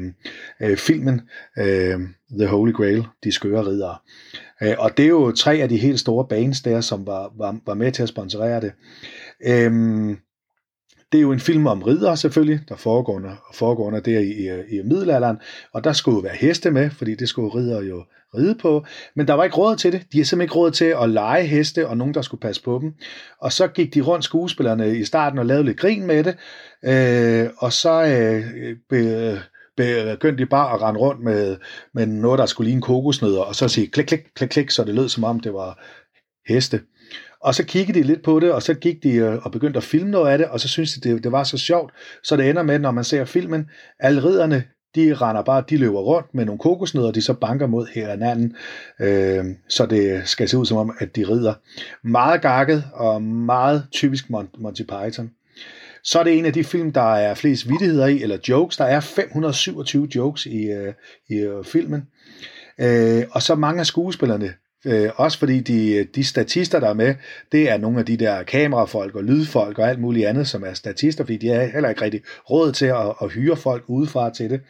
øh, 0.61 0.77
filmen 0.77 1.21
øh, 1.57 1.99
The 2.39 2.47
Holy 2.47 2.73
Grail, 2.73 3.05
De 3.23 3.31
Skøre 3.31 3.65
Ridere. 3.65 3.97
Øh, 4.63 4.75
og 4.79 4.97
det 4.97 5.05
er 5.05 5.09
jo 5.09 5.31
tre 5.31 5.55
af 5.55 5.69
de 5.69 5.77
helt 5.77 5.99
store 5.99 6.27
bands 6.27 6.61
der, 6.61 6.81
som 6.81 7.07
var, 7.07 7.31
var, 7.37 7.59
var 7.65 7.73
med 7.73 7.91
til 7.91 8.03
at 8.03 8.09
sponsorere 8.09 8.61
det. 8.61 8.71
Øh, 9.47 9.71
det 11.11 11.17
er 11.17 11.21
jo 11.21 11.31
en 11.31 11.39
film 11.39 11.67
om 11.67 11.83
ridder 11.83 12.15
selvfølgelig, 12.15 12.59
der 12.69 12.75
foregår 12.75 13.13
under, 13.13 13.35
foregår 13.53 13.87
under 13.87 13.99
der 13.99 14.19
i, 14.19 14.31
i, 14.31 14.77
i 14.77 14.81
middelalderen, 14.83 15.37
og 15.73 15.83
der 15.83 15.93
skulle 15.93 16.15
jo 16.15 16.21
være 16.21 16.35
heste 16.35 16.71
med, 16.71 16.89
fordi 16.89 17.15
det 17.15 17.29
skulle 17.29 17.49
ridder 17.49 17.81
jo 17.81 18.03
ride 18.37 18.55
på, 18.55 18.85
men 19.15 19.27
der 19.27 19.33
var 19.33 19.43
ikke 19.43 19.57
råd 19.57 19.75
til 19.75 19.91
det. 19.91 20.01
De 20.01 20.17
havde 20.17 20.25
simpelthen 20.25 20.41
ikke 20.41 20.55
råd 20.55 20.71
til 20.71 20.95
at 21.01 21.09
lege 21.09 21.43
heste 21.43 21.87
og 21.87 21.97
nogen, 21.97 22.13
der 22.13 22.21
skulle 22.21 22.41
passe 22.41 22.63
på 22.63 22.79
dem. 22.81 22.93
Og 23.41 23.53
så 23.53 23.67
gik 23.67 23.93
de 23.93 24.01
rundt 24.01 24.25
skuespillerne 24.25 24.97
i 24.97 25.03
starten 25.03 25.39
og 25.39 25.45
lavede 25.45 25.65
lidt 25.65 25.77
grin 25.77 26.07
med 26.07 26.23
det, 26.23 26.35
øh, 26.85 27.49
og 27.57 27.73
så 27.73 28.03
øh, 28.03 28.75
be, 28.89 29.41
begyndte 29.77 30.43
de 30.43 30.49
bare 30.49 30.73
at 30.73 30.81
rende 30.81 30.99
rundt 30.99 31.23
med, 31.23 31.57
med 31.93 32.05
noget, 32.05 32.39
der 32.39 32.45
skulle 32.45 32.67
ligne 32.67 32.81
kokosnødder, 32.81 33.41
og 33.41 33.55
så 33.55 33.67
sige 33.67 33.87
klik, 33.87 34.05
klik, 34.05 34.19
klik, 34.35 34.49
klik, 34.49 34.69
så 34.69 34.83
det 34.83 34.95
lød 34.95 35.09
som 35.09 35.23
om 35.23 35.39
det 35.39 35.53
var 35.53 35.83
heste. 36.47 36.79
Og 37.43 37.55
så 37.55 37.63
kiggede 37.63 37.99
de 37.99 38.03
lidt 38.03 38.23
på 38.23 38.39
det, 38.39 38.51
og 38.51 38.63
så 38.63 38.73
gik 38.73 39.03
de 39.03 39.09
øh, 39.09 39.45
og 39.45 39.51
begyndte 39.51 39.77
at 39.77 39.83
filme 39.83 40.11
noget 40.11 40.31
af 40.31 40.37
det, 40.37 40.47
og 40.47 40.59
så 40.59 40.67
syntes 40.67 40.93
de, 40.93 41.09
det, 41.09 41.23
det 41.23 41.31
var 41.31 41.43
så 41.43 41.57
sjovt. 41.57 41.93
Så 42.23 42.37
det 42.37 42.49
ender 42.49 42.63
med, 42.63 42.79
når 42.79 42.91
man 42.91 43.03
ser 43.03 43.25
filmen, 43.25 43.69
alle 43.99 44.23
ridderne, 44.23 44.63
de 44.95 45.13
render 45.13 45.41
bare, 45.41 45.63
de 45.69 45.77
løber 45.77 45.99
rundt 45.99 46.33
med 46.33 46.45
nogle 46.45 46.59
kokosnødder, 46.59 47.11
de 47.11 47.21
så 47.21 47.33
banker 47.33 47.67
mod 47.67 47.87
hinanden, 47.93 48.55
øh, 48.99 49.45
så 49.67 49.85
det 49.85 50.21
skal 50.27 50.49
se 50.49 50.57
ud 50.57 50.65
som 50.65 50.77
om, 50.77 50.95
at 50.99 51.15
de 51.15 51.23
rider. 51.29 51.53
Meget 52.03 52.41
gakket 52.41 52.83
og 52.93 53.21
meget 53.21 53.87
typisk 53.91 54.29
Monty 54.57 54.81
Python. 54.81 55.31
Så 56.03 56.19
er 56.19 56.23
det 56.23 56.37
en 56.37 56.45
af 56.45 56.53
de 56.53 56.63
film, 56.63 56.91
der 56.91 57.15
er 57.15 57.33
flest 57.33 57.69
vittigheder 57.69 58.07
i, 58.07 58.21
eller 58.21 58.37
jokes. 58.49 58.77
Der 58.77 58.85
er 58.85 58.99
527 58.99 60.07
jokes 60.15 60.45
i, 60.45 60.63
øh, 60.63 60.93
i 61.29 61.35
øh, 61.35 61.65
filmen. 61.65 62.07
Øh, 62.79 63.23
og 63.31 63.41
så 63.41 63.55
mange 63.55 63.79
af 63.79 63.85
skuespillerne, 63.85 64.53
Øh, 64.85 65.09
også 65.15 65.39
fordi 65.39 65.59
de, 65.59 66.07
de 66.15 66.23
statister, 66.23 66.79
der 66.79 66.89
er 66.89 66.93
med, 66.93 67.15
det 67.51 67.69
er 67.69 67.77
nogle 67.77 67.99
af 67.99 68.05
de 68.05 68.17
der 68.17 68.43
kamerafolk 68.43 69.15
og 69.15 69.23
lydfolk 69.23 69.79
og 69.79 69.89
alt 69.89 69.99
muligt 69.99 70.27
andet, 70.27 70.47
som 70.47 70.63
er 70.63 70.73
statister, 70.73 71.23
fordi 71.23 71.37
de 71.37 71.47
har 71.47 71.63
heller 71.63 71.89
ikke 71.89 72.01
rigtig 72.01 72.21
råd 72.49 72.71
til 72.71 72.85
at, 72.85 73.13
at 73.21 73.31
hyre 73.31 73.55
folk 73.55 73.83
udefra 73.87 74.29
til 74.29 74.49
det. 74.49 74.61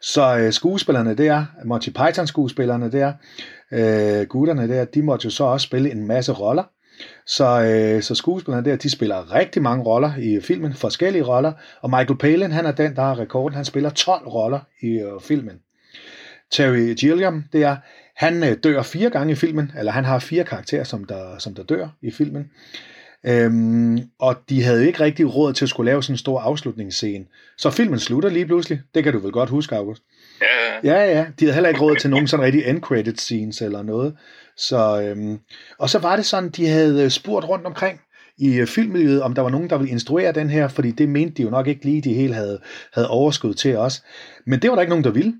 Så 0.00 0.38
øh, 0.38 0.52
skuespillerne 0.52 1.14
der, 1.14 1.44
Monty 1.64 1.90
Python 1.90 2.26
skuespillerne 2.26 2.92
der, 2.92 3.12
øh, 3.72 4.26
gutterne 4.26 4.68
der, 4.68 4.84
de 4.84 5.02
måtte 5.02 5.24
jo 5.24 5.30
så 5.30 5.44
også 5.44 5.64
spille 5.64 5.90
en 5.90 6.06
masse 6.06 6.32
roller. 6.32 6.64
Så, 7.26 7.62
øh, 7.62 8.02
så 8.02 8.14
skuespillerne 8.14 8.70
der, 8.70 8.76
de 8.76 8.90
spiller 8.90 9.34
rigtig 9.34 9.62
mange 9.62 9.84
roller 9.84 10.12
i 10.18 10.40
filmen, 10.40 10.74
forskellige 10.74 11.24
roller, 11.24 11.52
og 11.82 11.90
Michael 11.90 12.18
Palin, 12.18 12.52
han 12.52 12.66
er 12.66 12.72
den, 12.72 12.96
der 12.96 13.02
har 13.02 13.18
rekorden, 13.18 13.56
han 13.56 13.64
spiller 13.64 13.90
12 13.90 14.28
roller 14.28 14.60
i 14.82 14.86
øh, 14.86 15.20
filmen. 15.20 15.54
Terry 16.50 16.94
Gilliam, 16.94 17.44
det 17.52 17.62
er, 17.62 17.76
han 18.18 18.44
øh, 18.44 18.56
dør 18.62 18.82
fire 18.82 19.10
gange 19.10 19.32
i 19.32 19.36
filmen, 19.36 19.72
eller 19.78 19.92
han 19.92 20.04
har 20.04 20.18
fire 20.18 20.44
karakterer, 20.44 20.84
som 20.84 21.04
der, 21.04 21.38
som 21.38 21.54
der 21.54 21.62
dør 21.62 21.88
i 22.02 22.10
filmen. 22.10 22.44
Øhm, 23.26 23.98
og 24.18 24.36
de 24.48 24.62
havde 24.62 24.86
ikke 24.86 25.00
rigtig 25.00 25.34
råd 25.34 25.52
til 25.52 25.64
at 25.64 25.68
skulle 25.68 25.90
lave 25.90 26.02
sådan 26.02 26.14
en 26.14 26.18
stor 26.18 26.40
afslutningsscene. 26.40 27.24
Så 27.58 27.70
filmen 27.70 27.98
slutter 27.98 28.30
lige 28.30 28.46
pludselig. 28.46 28.80
Det 28.94 29.04
kan 29.04 29.12
du 29.12 29.18
vel 29.18 29.32
godt 29.32 29.50
huske, 29.50 29.76
August? 29.76 30.02
Ja, 30.84 30.94
ja. 30.94 31.18
Ja, 31.18 31.26
De 31.40 31.44
havde 31.44 31.54
heller 31.54 31.68
ikke 31.68 31.80
råd 31.80 31.96
til 31.96 32.10
nogen 32.10 32.28
sådan 32.28 32.46
rigtig 32.46 32.64
end 32.64 32.80
credit 32.80 33.20
scenes 33.20 33.62
eller 33.62 33.82
noget. 33.82 34.16
Så, 34.56 35.02
øhm, 35.02 35.38
og 35.78 35.90
så 35.90 35.98
var 35.98 36.16
det 36.16 36.26
sådan, 36.26 36.48
de 36.48 36.66
havde 36.68 37.10
spurgt 37.10 37.48
rundt 37.48 37.66
omkring 37.66 38.00
i 38.38 38.56
øh, 38.56 38.66
filmmiljøet, 38.66 39.22
om 39.22 39.34
der 39.34 39.42
var 39.42 39.50
nogen, 39.50 39.70
der 39.70 39.78
ville 39.78 39.90
instruere 39.90 40.32
den 40.32 40.50
her, 40.50 40.68
fordi 40.68 40.90
det 40.90 41.08
mente 41.08 41.34
de 41.34 41.42
jo 41.42 41.50
nok 41.50 41.66
ikke 41.66 41.84
lige, 41.84 42.00
de 42.00 42.14
helt 42.14 42.34
havde, 42.34 42.60
havde 42.92 43.08
overskud 43.08 43.54
til 43.54 43.76
os. 43.76 44.02
Men 44.46 44.62
det 44.62 44.70
var 44.70 44.76
der 44.76 44.82
ikke 44.82 44.90
nogen, 44.90 45.04
der 45.04 45.10
ville. 45.10 45.34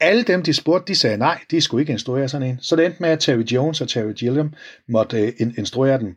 Alle 0.00 0.22
dem, 0.22 0.42
de 0.42 0.52
spurgte, 0.52 0.92
de 0.92 0.98
sagde 0.98 1.16
nej, 1.16 1.40
de 1.50 1.60
skulle 1.60 1.82
ikke 1.82 1.92
instruere 1.92 2.28
sådan 2.28 2.48
en. 2.48 2.58
Så 2.60 2.76
det 2.76 2.84
endte 2.84 3.00
med, 3.00 3.08
at 3.08 3.20
Terry 3.20 3.42
Jones 3.42 3.80
og 3.80 3.88
Terry 3.88 4.12
Gilliam 4.12 4.52
måtte 4.88 5.20
øh, 5.20 5.32
instruere 5.58 5.98
den. 5.98 6.14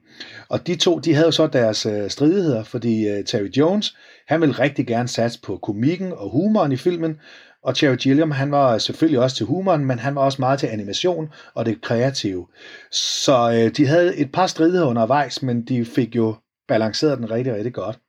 Og 0.50 0.67
de 0.67 0.75
to, 0.75 1.00
de 1.00 1.13
havde 1.13 1.31
så 1.31 1.48
deres 1.48 1.86
øh, 1.86 2.10
stridigheder, 2.10 2.63
fordi 2.63 3.07
øh, 3.07 3.25
Terry 3.25 3.50
Jones, 3.57 3.98
han 4.27 4.41
ville 4.41 4.60
rigtig 4.60 4.88
gerne 4.88 5.07
satse 5.07 5.41
på 5.41 5.57
komikken 5.57 6.12
og 6.12 6.29
humoren 6.29 6.72
i 6.72 6.77
filmen, 6.77 7.15
og 7.63 7.75
Terry 7.75 7.96
Gilliam, 7.96 8.31
han 8.31 8.51
var 8.51 8.77
selvfølgelig 8.77 9.19
også 9.19 9.36
til 9.36 9.46
humoren, 9.46 9.86
men 9.86 10.00
han 10.00 10.15
var 10.15 10.22
også 10.22 10.41
meget 10.41 10.60
til 10.60 10.67
animation 10.67 11.29
og 11.53 11.65
det 11.65 11.81
kreative. 11.81 12.48
Så 12.91 13.51
øh, 13.51 13.77
de 13.77 13.88
havde 13.88 14.17
et 14.17 14.31
par 14.31 14.48
stridigheder 14.48 14.88
undervejs, 14.88 15.43
men 15.43 15.65
de 15.65 15.86
fik 15.86 16.15
jo 16.15 16.36
balanceret 16.67 17.17
den 17.17 17.31
rigtig, 17.31 17.53
rigtig 17.53 17.74
godt. 17.74 18.00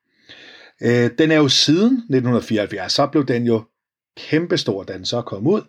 Øh, 0.82 1.10
den 1.18 1.30
er 1.30 1.36
jo 1.36 1.48
siden 1.48 1.92
1974, 1.92 2.92
så 2.92 3.06
blev 3.06 3.26
den 3.26 3.46
jo 3.46 3.62
kæmpestor, 4.30 4.82
da 4.82 4.92
den 4.92 5.04
så 5.04 5.22
kom 5.22 5.46
ud. 5.46 5.62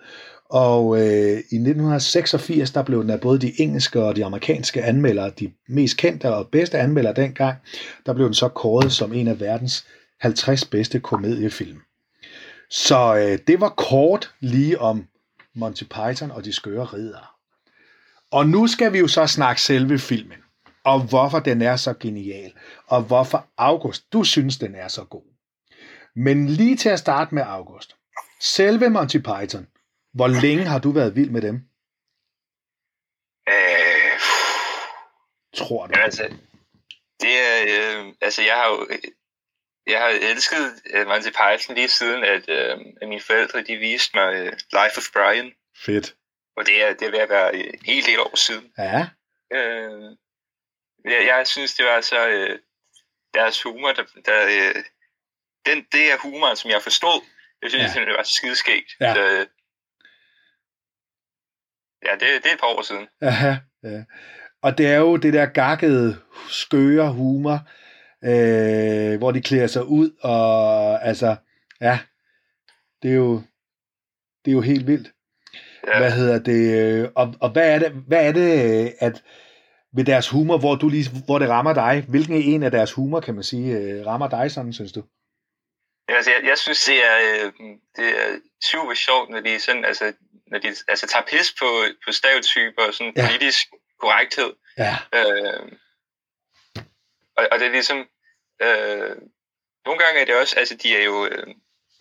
Og 0.49 0.97
øh, 0.97 1.31
i 1.31 1.55
1986, 1.55 2.71
der 2.71 2.83
blev 2.83 3.01
den 3.01 3.09
af 3.09 3.21
både 3.21 3.39
de 3.39 3.61
engelske 3.61 4.03
og 4.03 4.15
de 4.15 4.25
amerikanske 4.25 4.83
anmeldere, 4.83 5.29
de 5.29 5.51
mest 5.67 5.97
kendte 5.97 6.33
og 6.33 6.47
bedste 6.47 6.77
anmeldere 6.77 7.13
dengang, 7.13 7.57
der 8.05 8.13
blev 8.13 8.25
den 8.25 8.33
så 8.33 8.47
kåret 8.47 8.91
som 8.91 9.13
en 9.13 9.27
af 9.27 9.39
verdens 9.39 9.85
50 10.19 10.65
bedste 10.65 10.99
komediefilm. 10.99 11.81
Så 12.69 13.15
øh, 13.15 13.39
det 13.47 13.61
var 13.61 13.69
kort 13.69 14.31
lige 14.39 14.81
om 14.81 15.05
Monty 15.55 15.83
Python 15.83 16.31
og 16.31 16.45
de 16.45 16.53
skøre 16.53 16.85
ridere. 16.85 17.25
Og 18.31 18.47
nu 18.47 18.67
skal 18.67 18.93
vi 18.93 18.99
jo 18.99 19.07
så 19.07 19.27
snakke 19.27 19.61
selve 19.61 19.99
filmen, 19.99 20.37
og 20.83 20.99
hvorfor 21.01 21.39
den 21.39 21.61
er 21.61 21.75
så 21.75 21.93
genial, 21.99 22.51
og 22.87 23.01
hvorfor 23.01 23.45
August, 23.57 24.13
du 24.13 24.23
synes, 24.23 24.57
den 24.57 24.75
er 24.75 24.87
så 24.87 25.03
god. 25.03 25.23
Men 26.15 26.47
lige 26.47 26.77
til 26.77 26.89
at 26.89 26.99
starte 26.99 27.35
med 27.35 27.43
August. 27.43 27.95
Selve 28.39 28.89
Monty 28.89 29.17
Python, 29.17 29.67
hvor 30.13 30.27
længe 30.27 30.65
har 30.65 30.79
du 30.79 30.91
været 30.91 31.15
vild 31.15 31.29
med 31.29 31.41
dem? 31.41 31.55
Øh, 33.49 34.19
Tror 35.55 35.87
du? 35.87 35.93
altså, 35.99 36.23
det 37.21 37.33
er, 37.39 37.55
øh, 37.67 38.13
altså 38.21 38.41
jeg 38.41 38.55
har 38.55 38.67
jo, 38.69 38.87
jeg 39.87 39.99
har 39.99 40.07
elsket 40.07 40.81
uh, 40.95 41.07
Monty 41.07 41.29
Python 41.29 41.75
lige 41.75 41.87
siden, 41.87 42.23
at, 42.23 42.49
øh, 42.49 42.77
at 43.01 43.07
mine 43.09 43.21
forældre, 43.21 43.63
de 43.63 43.75
viste 43.77 44.11
mig 44.17 44.41
uh, 44.41 44.47
Life 44.47 44.95
of 44.97 45.05
Brian, 45.13 45.51
Fedt. 45.85 46.15
og 46.57 46.65
det 46.65 46.83
er, 46.83 46.93
det 46.93 47.07
er 47.07 47.11
ved 47.11 47.19
at 47.19 47.29
være 47.29 47.55
en 47.55 47.79
hel 47.85 48.05
del 48.05 48.19
år 48.19 48.35
siden. 48.35 48.73
Ja, 48.77 49.07
Øh, 49.53 50.15
jeg, 51.05 51.25
jeg 51.27 51.47
synes, 51.47 51.75
det 51.75 51.85
var 51.85 52.01
så 52.01 52.27
øh, 52.29 52.59
deres 53.33 53.63
humor, 53.63 53.91
der, 53.93 54.03
der 54.25 54.45
øh, 54.45 54.83
den, 55.65 55.85
det 55.91 56.11
er 56.11 56.17
humoren, 56.17 56.55
som 56.55 56.71
jeg 56.71 56.81
forstod. 56.83 57.21
Jeg 57.61 57.69
synes, 57.71 57.95
Ja. 57.95 58.01
det 58.01 58.13
var 58.17 58.23
så 58.23 58.33
skideskægt. 58.33 58.89
Ja. 59.01 59.13
Så, 59.13 59.21
øh, 59.21 59.45
ja, 62.05 62.11
det, 62.13 62.21
det 62.43 62.49
er 62.49 62.53
et 62.53 62.59
par 62.59 62.67
år 62.77 62.81
siden. 62.81 63.07
ja, 63.21 63.57
ja. 63.83 64.03
Og 64.61 64.77
det 64.77 64.87
er 64.87 64.95
jo 64.97 65.15
det 65.17 65.33
der 65.33 65.45
gakkede, 65.45 66.17
skøre 66.49 67.13
humor, 67.13 67.59
øh, 68.23 69.17
hvor 69.17 69.31
de 69.31 69.41
klæder 69.41 69.67
sig 69.67 69.85
ud, 69.85 70.11
og 70.21 71.05
altså, 71.07 71.35
ja, 71.81 71.99
det 73.03 73.11
er 73.11 73.15
jo, 73.15 73.41
det 74.45 74.51
er 74.51 74.55
jo 74.55 74.61
helt 74.61 74.87
vildt. 74.87 75.11
Ja. 75.87 75.99
Hvad 75.99 76.11
hedder 76.11 76.39
det? 76.39 76.83
øh, 77.03 77.09
Og, 77.15 77.35
og 77.41 77.49
hvad 77.51 77.75
er 77.75 77.79
det, 77.79 77.91
hvad 77.91 78.27
er 78.27 78.31
det 78.31 78.83
øh, 78.85 78.91
at 78.99 79.23
ved 79.93 80.05
deres 80.05 80.29
humor, 80.29 80.57
hvor, 80.57 80.75
du 80.75 80.89
lige, 80.89 81.09
hvor 81.25 81.39
det 81.39 81.49
rammer 81.49 81.73
dig? 81.73 82.05
Hvilken 82.09 82.35
en 82.35 82.63
af 82.63 82.71
deres 82.71 82.91
humor, 82.93 83.19
kan 83.19 83.33
man 83.35 83.43
sige, 83.43 84.05
rammer 84.05 84.29
dig 84.29 84.51
sådan, 84.51 84.73
synes 84.73 84.91
du? 84.91 85.03
Altså, 86.15 86.31
jeg, 86.31 86.43
jeg 86.43 86.57
synes, 86.57 86.85
det 86.85 87.05
er, 87.05 87.17
øh, 87.45 87.53
det 87.95 88.09
er 88.23 88.39
super 88.63 88.93
sjovt, 88.93 89.29
når 89.29 89.39
de, 89.39 89.59
sådan, 89.59 89.85
altså, 89.85 90.13
når 90.47 90.59
de 90.59 90.75
altså, 90.87 91.07
tager 91.07 91.25
pis 91.25 91.53
på, 91.59 91.83
på 92.05 92.11
stereotyper 92.11 92.83
og 92.83 92.93
sådan 92.93 93.13
Ja. 93.17 93.27
politisk 93.27 93.67
korrekthed. 93.99 94.53
Ja, 94.77 94.97
Øh, 95.13 95.71
og, 97.37 97.47
og 97.51 97.59
det 97.59 97.67
er 97.67 97.71
ligesom... 97.71 97.97
Øh, 98.61 99.15
nogle 99.85 99.99
gange 100.03 100.21
er 100.21 100.25
det 100.25 100.35
også... 100.35 100.55
Altså, 100.59 100.75
de 100.75 100.95
er 100.97 101.03
jo 101.03 101.25
øh, 101.25 101.47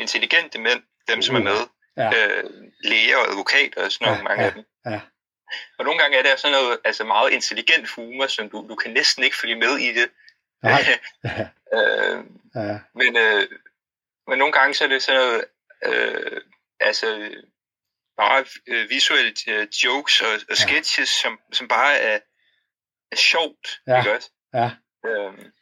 intelligente 0.00 0.58
mænd, 0.58 0.82
dem 1.08 1.22
som 1.22 1.34
er 1.36 1.40
med. 1.40 1.60
ja. 1.96 2.10
Øh, 2.28 2.44
læger 2.84 3.16
og 3.16 3.30
advokater 3.30 3.84
og 3.84 3.92
sådan 3.92 4.04
noget, 4.06 4.18
Ja, 4.18 4.22
mange 4.22 4.42
ja, 4.42 4.46
af 4.48 4.54
dem. 4.54 4.64
ja. 4.86 5.00
Og 5.78 5.84
nogle 5.84 6.00
gange 6.00 6.16
er 6.18 6.22
der 6.22 6.36
sådan 6.36 6.52
noget 6.52 6.78
altså 6.84 7.04
meget 7.04 7.32
intelligent 7.32 7.88
humor, 7.90 8.26
som 8.26 8.50
du, 8.50 8.66
du 8.68 8.74
kan 8.74 8.90
næsten 8.92 9.24
ikke 9.24 9.36
følge 9.36 9.56
med 9.56 9.78
i 9.78 9.92
det. 9.94 10.10
Nej. 10.62 10.82
Øh, 11.74 12.24
ja, 12.54 12.78
men, 12.94 13.16
øh, 13.16 13.46
men 14.28 14.38
nogle 14.38 14.52
gange 14.52 14.74
så 14.74 14.84
er 14.84 14.88
det 14.88 15.02
sådan 15.02 15.20
noget... 15.20 15.44
Øh, 15.84 16.40
altså 16.80 17.30
bare 18.16 18.44
øh, 18.66 18.90
visuelle 18.90 19.32
øh, 19.48 19.66
jokes 19.84 20.20
og, 20.20 20.32
og 20.50 20.56
sketches, 20.56 21.08
som, 21.08 21.38
som 21.52 21.68
bare 21.68 21.98
er, 21.98 22.18
er 23.12 23.16
sjovt. 23.16 23.80
Ja. 23.86 23.98
Ikke 23.98 24.14
også? 24.14 24.30
ja, 24.54 24.70
Øhm, 25.06 25.52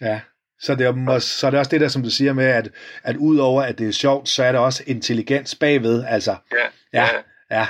ja. 0.00 0.20
Så 0.60 0.74
det, 0.74 0.86
er, 0.86 1.18
så 1.18 1.46
er 1.46 1.50
det 1.50 1.58
også 1.58 1.70
det 1.70 1.80
der, 1.80 1.88
som 1.88 2.02
du 2.02 2.10
siger 2.10 2.32
med, 2.32 2.46
at, 2.46 2.68
at 3.02 3.16
udover 3.16 3.62
at 3.62 3.78
det 3.78 3.88
er 3.88 3.92
sjovt, 3.92 4.28
så 4.28 4.44
er 4.44 4.52
der 4.52 4.58
også 4.58 4.84
intelligens 4.86 5.54
bagved. 5.54 6.04
Altså, 6.04 6.36
ja, 6.52 6.68
ja, 6.92 7.22
ja, 7.50 7.68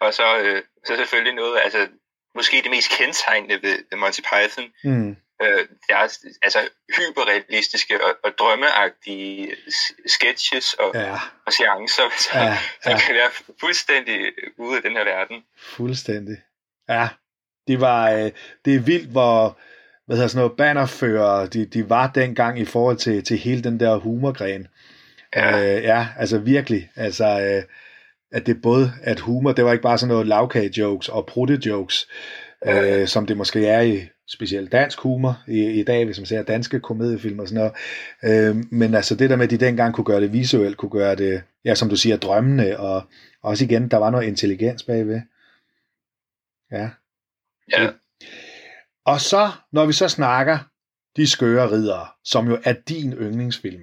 Og 0.00 0.14
så, 0.14 0.38
øh, 0.38 0.62
så 0.86 0.96
selvfølgelig 0.96 1.34
noget, 1.34 1.60
altså 1.64 1.88
måske 2.34 2.62
det 2.62 2.70
mest 2.70 2.90
kendetegnende 2.98 3.54
ved, 3.62 3.78
ved 3.90 3.98
Monty 3.98 4.20
Python, 4.20 4.72
mm, 4.84 5.16
øh, 5.44 5.68
deres 5.88 6.24
altså, 6.42 6.58
hyperrealistiske 6.96 8.04
og, 8.04 8.10
og 8.24 8.30
drømmeagtige 8.38 9.56
sketches 10.06 10.74
og, 10.74 10.90
ja, 10.94 11.18
og 11.46 11.52
seancer, 11.52 12.02
så, 12.24 12.38
ja, 12.38 12.58
så 12.82 12.90
ja. 12.90 12.98
kan 12.98 13.14
være 13.14 13.30
fuldstændig 13.60 14.32
ude 14.58 14.76
af 14.76 14.82
den 14.82 14.92
her 14.92 15.04
verden. 15.04 15.44
fuldstændig. 15.58 16.36
Ja, 16.88 17.08
det 17.68 17.80
var, 17.80 18.10
øh, 18.10 18.30
det 18.64 18.74
er 18.74 18.80
vildt, 18.80 19.10
hvor, 19.10 19.58
hvad 20.06 20.16
hedder 20.16 20.28
sådan 20.28 20.44
noget, 20.44 20.56
bannerfører, 20.56 21.46
de, 21.46 21.66
de 21.66 21.90
var 21.90 22.10
dengang 22.10 22.58
i 22.58 22.64
forhold 22.64 22.96
til, 22.96 23.24
til 23.24 23.38
hele 23.38 23.62
den 23.62 23.80
der 23.80 23.96
humorgren. 23.96 24.68
Ja. 25.36 25.76
Øh, 25.76 25.82
ja, 25.82 26.06
altså 26.18 26.38
virkelig. 26.38 26.90
Altså, 26.96 27.24
øh, 27.24 27.62
at 28.32 28.46
det 28.46 28.62
både, 28.62 28.92
at 29.02 29.20
humor, 29.20 29.52
det 29.52 29.64
var 29.64 29.72
ikke 29.72 29.82
bare 29.82 29.98
sådan 29.98 30.12
noget 30.12 30.26
lavkage-jokes 30.26 31.08
og 31.08 31.26
prutte-jokes. 31.26 32.08
Øh, 32.66 33.08
som 33.08 33.26
det 33.26 33.36
måske 33.36 33.66
er 33.66 33.80
i 33.80 34.08
specielt 34.28 34.72
dansk 34.72 35.00
humor 35.00 35.42
i, 35.48 35.80
i 35.80 35.82
dag, 35.82 36.04
hvis 36.04 36.18
man 36.18 36.26
ser 36.26 36.42
danske 36.42 36.80
komediefilm 36.80 37.38
og 37.38 37.48
sådan 37.48 37.72
noget. 38.22 38.50
Øh, 38.50 38.64
men 38.70 38.94
altså 38.94 39.14
det 39.14 39.30
der 39.30 39.36
med, 39.36 39.44
at 39.44 39.50
de 39.50 39.66
dengang 39.66 39.94
kunne 39.94 40.04
gøre 40.04 40.20
det 40.20 40.32
visuelt, 40.32 40.76
kunne 40.76 40.90
gøre 40.90 41.16
det, 41.16 41.42
ja, 41.64 41.74
som 41.74 41.88
du 41.88 41.96
siger, 41.96 42.16
drømmende, 42.16 42.78
og 42.78 43.02
også 43.42 43.64
igen, 43.64 43.88
der 43.88 43.96
var 43.96 44.10
noget 44.10 44.26
intelligens 44.26 44.82
bagved. 44.82 45.20
Ja. 46.72 46.90
Ja. 47.72 47.90
Og 49.06 49.20
så, 49.20 49.50
når 49.72 49.86
vi 49.86 49.92
så 49.92 50.08
snakker 50.08 50.58
De 51.16 51.26
skøre 51.26 51.70
ridere, 51.70 52.06
som 52.24 52.48
jo 52.48 52.58
er 52.64 52.74
din 52.88 53.12
yndlingsfilm, 53.12 53.82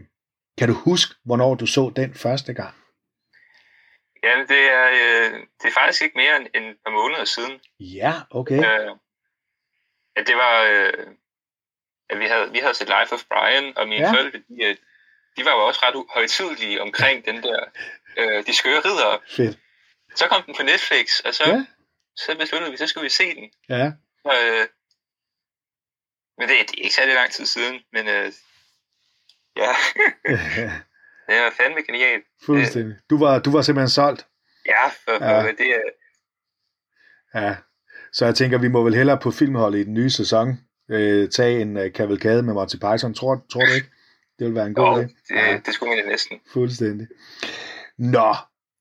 kan 0.58 0.68
du 0.68 0.74
huske, 0.74 1.16
hvornår 1.26 1.56
du 1.56 1.66
så 1.66 1.92
den 1.96 2.14
første 2.14 2.54
gang? 2.54 2.81
Ja, 4.24 4.46
det 4.50 4.72
er, 4.72 4.88
øh, 4.90 5.34
det 5.62 5.68
er 5.68 5.72
faktisk 5.72 6.02
ikke 6.02 6.18
mere 6.18 6.38
end 6.38 6.48
end 6.56 6.66
et 6.66 6.78
par 6.86 6.92
måneder 6.92 7.26
siden. 7.26 7.62
Ja, 7.80 8.14
okay. 8.32 8.56
Øh, 8.58 8.92
at 10.16 10.28
det 10.28 10.36
var, 10.36 10.62
øh, 10.64 11.08
at 12.10 12.20
vi 12.20 12.26
havde, 12.26 12.52
vi 12.52 12.60
havde 12.60 12.74
set 12.74 12.88
Life 13.00 13.14
of 13.16 13.24
Brian, 13.30 13.78
og 13.78 13.88
mine 13.88 14.06
Ja. 14.06 14.12
forældre, 14.14 14.40
de, 14.40 14.64
øh, 14.64 14.76
de 15.38 15.46
var 15.46 15.52
jo 15.52 15.68
også 15.68 15.80
ret 15.84 16.06
højtidelige 16.10 16.82
omkring 16.82 17.26
den 17.26 17.44
der, 17.44 17.66
øh, 18.18 18.46
de 18.46 18.54
skøre 18.54 18.80
ridere. 18.80 19.20
Fedt. 19.36 19.60
Så 20.16 20.28
kom 20.28 20.44
den 20.44 20.56
på 20.56 20.64
Netflix, 20.64 21.20
og 21.20 21.34
så, 21.34 21.44
ja. 21.50 21.66
så 22.16 22.38
besluttede 22.38 22.72
vi, 22.72 22.78
så 22.78 22.88
skulle 22.88 23.04
vi 23.04 23.10
se 23.10 23.36
den. 23.36 23.52
Ja, 23.70 23.92
Og, 24.24 24.36
øh, 24.44 24.68
men 26.38 26.50
det, 26.50 26.58
det 26.70 26.80
er 26.80 26.84
ikke 26.84 26.96
særlig 26.96 27.16
lang 27.16 27.32
tid 27.32 27.46
siden, 27.46 27.84
men 27.92 28.08
øh, 28.08 28.32
ja, 29.56 29.72
det 31.32 31.42
var 31.44 31.54
fandme 31.64 31.82
genialt. 31.88 32.24
fuldstændig. 32.46 32.96
Du 33.10 33.18
var, 33.20 33.40
du 33.40 33.52
var 33.52 33.62
simpelthen 33.62 33.90
solgt. 33.90 34.28
Ja, 34.66 34.88
for, 34.88 35.18
for 35.20 35.26
Ja. 35.26 35.48
det 35.48 35.68
er, 35.76 35.82
Ja. 37.42 37.56
Så 38.14 38.26
jeg 38.26 38.36
tænker, 38.36 38.58
vi 38.58 38.68
må 38.68 38.84
vel 38.84 38.96
hellere 38.96 39.18
på 39.18 39.32
filmholdet 39.32 39.80
i 39.80 39.84
den 39.84 39.94
nye 39.94 40.10
sæson 40.10 40.60
øh, 40.92 41.30
tage 41.30 41.62
en 41.62 41.78
øh, 41.78 41.94
kavalkade 41.94 42.44
med 42.44 42.54
Monty 42.54 42.76
Python. 42.76 43.14
Tror, 43.14 43.46
tror 43.52 43.62
du 43.66 43.72
ikke? 43.76 43.88
Det 44.40 44.48
vil 44.48 44.56
være 44.56 44.66
en 44.68 44.74
god 44.74 44.98
idé. 44.98 45.02
det, 45.02 45.16
Ja. 45.36 45.60
det 45.66 45.74
skulle 45.74 45.96
man 45.96 46.06
næsten. 46.06 46.40
Fuldstændig. 46.54 47.08
Nå, 47.98 48.36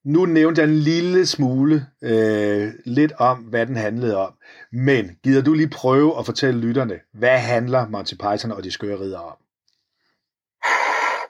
nu 0.04 0.25
nævnte 0.26 0.61
jeg 0.62 0.69
en 0.69 0.75
lille 0.78 1.26
smule 1.26 1.87
øh, 2.02 2.73
lidt 2.87 3.12
om, 3.12 3.38
hvad 3.38 3.66
den 3.66 3.76
handlede 3.76 4.16
om. 4.16 4.35
Men 4.73 5.19
gider 5.25 5.42
du 5.42 5.54
lige 5.54 5.69
prøve 5.71 6.19
at 6.19 6.26
fortælle 6.26 6.61
lytterne, 6.61 7.00
hvad 7.12 7.38
handler 7.38 7.88
Monty 7.88 8.14
Python 8.14 8.52
og 8.52 8.64
de 8.64 8.71
skøre 8.71 8.99
ridder 9.00 9.19
om? 9.19 9.37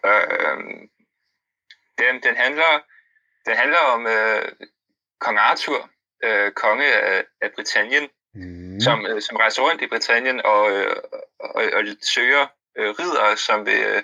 Øh, 0.07 0.59
den, 2.01 2.23
den, 2.23 2.37
handler, 2.37 2.73
den 3.47 3.57
handler 3.57 3.79
om 3.79 4.07
øh, 4.07 4.53
kong 5.21 5.39
Arthur, 5.39 5.91
øh, 6.25 6.53
konge 6.53 6.95
af, 6.95 7.25
af 7.41 7.53
Britannien, 7.55 8.09
mm. 8.35 8.81
som, 8.81 9.07
øh, 9.07 9.23
som 9.23 9.37
rejser 9.37 9.63
rundt 9.63 9.83
i 9.83 9.87
Britannien 9.87 10.41
og, 10.45 10.73
øh, 10.73 10.97
og, 11.41 11.63
og 11.73 11.83
søger 12.15 12.47
øh, 12.79 12.91
ridere, 12.99 13.37
som 13.37 13.67
vil, 13.67 13.81
øh, 13.87 14.03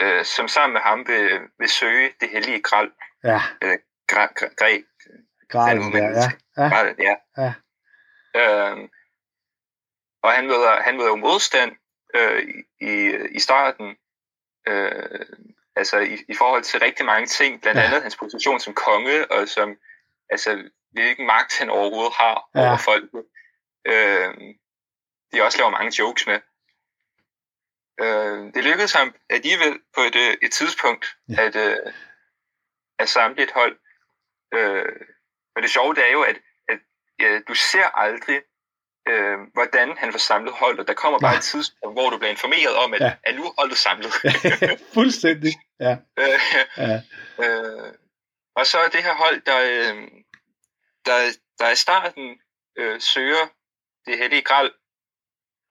øh, 0.00 0.24
som 0.24 0.48
sammen 0.48 0.72
med 0.72 0.80
ham 0.80 1.08
vil, 1.08 1.40
vil 1.58 1.68
søge 1.68 2.14
det 2.20 2.28
hellige 2.28 2.62
gral. 2.62 2.90
Ja. 3.24 3.40
Øh, 3.62 3.78
græ, 4.06 4.26
græ, 4.26 4.48
græ, 4.56 4.82
Gral, 5.48 5.78
ja, 5.78 5.98
ja. 5.98 6.30
ja. 6.58 7.14
Ja. 7.38 7.52
ja. 8.34 8.70
Øh, 8.70 8.88
og 10.22 10.32
han 10.32 10.46
møder, 10.46 10.82
han 10.82 10.96
møder 10.96 11.08
jo 11.08 11.16
modstand 11.16 11.76
øh, 12.14 12.42
i, 12.80 13.16
i 13.30 13.40
starten, 13.40 13.96
øh, 14.68 15.26
altså 15.76 15.98
i, 15.98 16.18
i 16.28 16.34
forhold 16.34 16.62
til 16.62 16.80
rigtig 16.80 17.06
mange 17.06 17.26
ting, 17.26 17.60
blandt 17.62 17.80
Ja. 17.80 17.84
andet 17.86 18.02
hans 18.02 18.16
position 18.16 18.60
som 18.60 18.74
konge, 18.74 19.30
og 19.32 19.48
som, 19.48 19.76
altså, 20.30 20.68
hvilken 20.92 21.26
magt 21.26 21.58
han 21.58 21.70
overhovedet 21.70 22.12
har 22.12 22.48
Ja. 22.54 22.68
over 22.68 22.76
folket. 22.76 23.24
Øh, 23.86 24.34
de 25.32 25.42
også 25.42 25.58
laver 25.58 25.70
mange 25.70 25.92
jokes 25.98 26.26
med. 26.26 26.40
Øh, 28.00 28.54
det 28.54 28.64
lykkedes 28.64 28.92
ham 28.92 29.14
alligevel 29.30 29.80
på 29.94 30.00
et, 30.00 30.16
øh, 30.16 30.36
et 30.42 30.52
tidspunkt 30.52 31.16
Ja. 31.28 31.42
at, 31.46 31.56
øh, 31.56 31.92
at 32.98 33.08
samle 33.08 33.42
et 33.42 33.50
hold. 33.50 33.78
Øh, 34.54 34.92
og 35.56 35.62
det 35.62 35.70
sjove 35.70 35.94
det 35.94 36.08
er 36.08 36.12
jo, 36.12 36.22
at, 36.22 36.38
at 36.68 36.78
øh, 37.22 37.42
du 37.48 37.54
ser 37.54 37.86
aldrig, 37.86 38.42
øh, 39.08 39.38
hvordan 39.52 39.98
han 39.98 40.12
får 40.12 40.18
samlet 40.18 40.52
holdet. 40.54 40.88
Der 40.88 40.94
kommer 40.94 41.18
bare 41.18 41.32
Nej. 41.32 41.38
et 41.38 41.44
tidspunkt, 41.44 41.94
hvor 41.94 42.10
du 42.10 42.18
bliver 42.18 42.30
informeret 42.30 42.74
om, 42.76 42.94
at, 42.94 43.00
Ja. 43.00 43.06
ja. 43.06 43.14
at 43.24 43.34
nu 43.36 43.44
er 43.44 43.52
holdet 43.58 43.78
samlet. 43.78 44.12
Fuldstændig. 44.94 45.54
Ja. 45.80 45.96
Øh, 46.18 46.40
ja. 46.76 47.00
øh, 47.44 47.92
og 48.56 48.66
så 48.66 48.78
er 48.78 48.88
det 48.88 49.02
her 49.02 49.14
hold, 49.14 49.40
der, 49.40 49.58
øh, 49.58 50.08
der, 51.06 51.16
der 51.58 51.70
i 51.70 51.76
starten 51.76 52.38
øh, 52.78 53.00
søger 53.00 53.46
det 54.06 54.18
hellige 54.18 54.42
gral, 54.42 54.70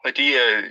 og 0.06 0.18
de, 0.18 0.34
øh, 0.34 0.64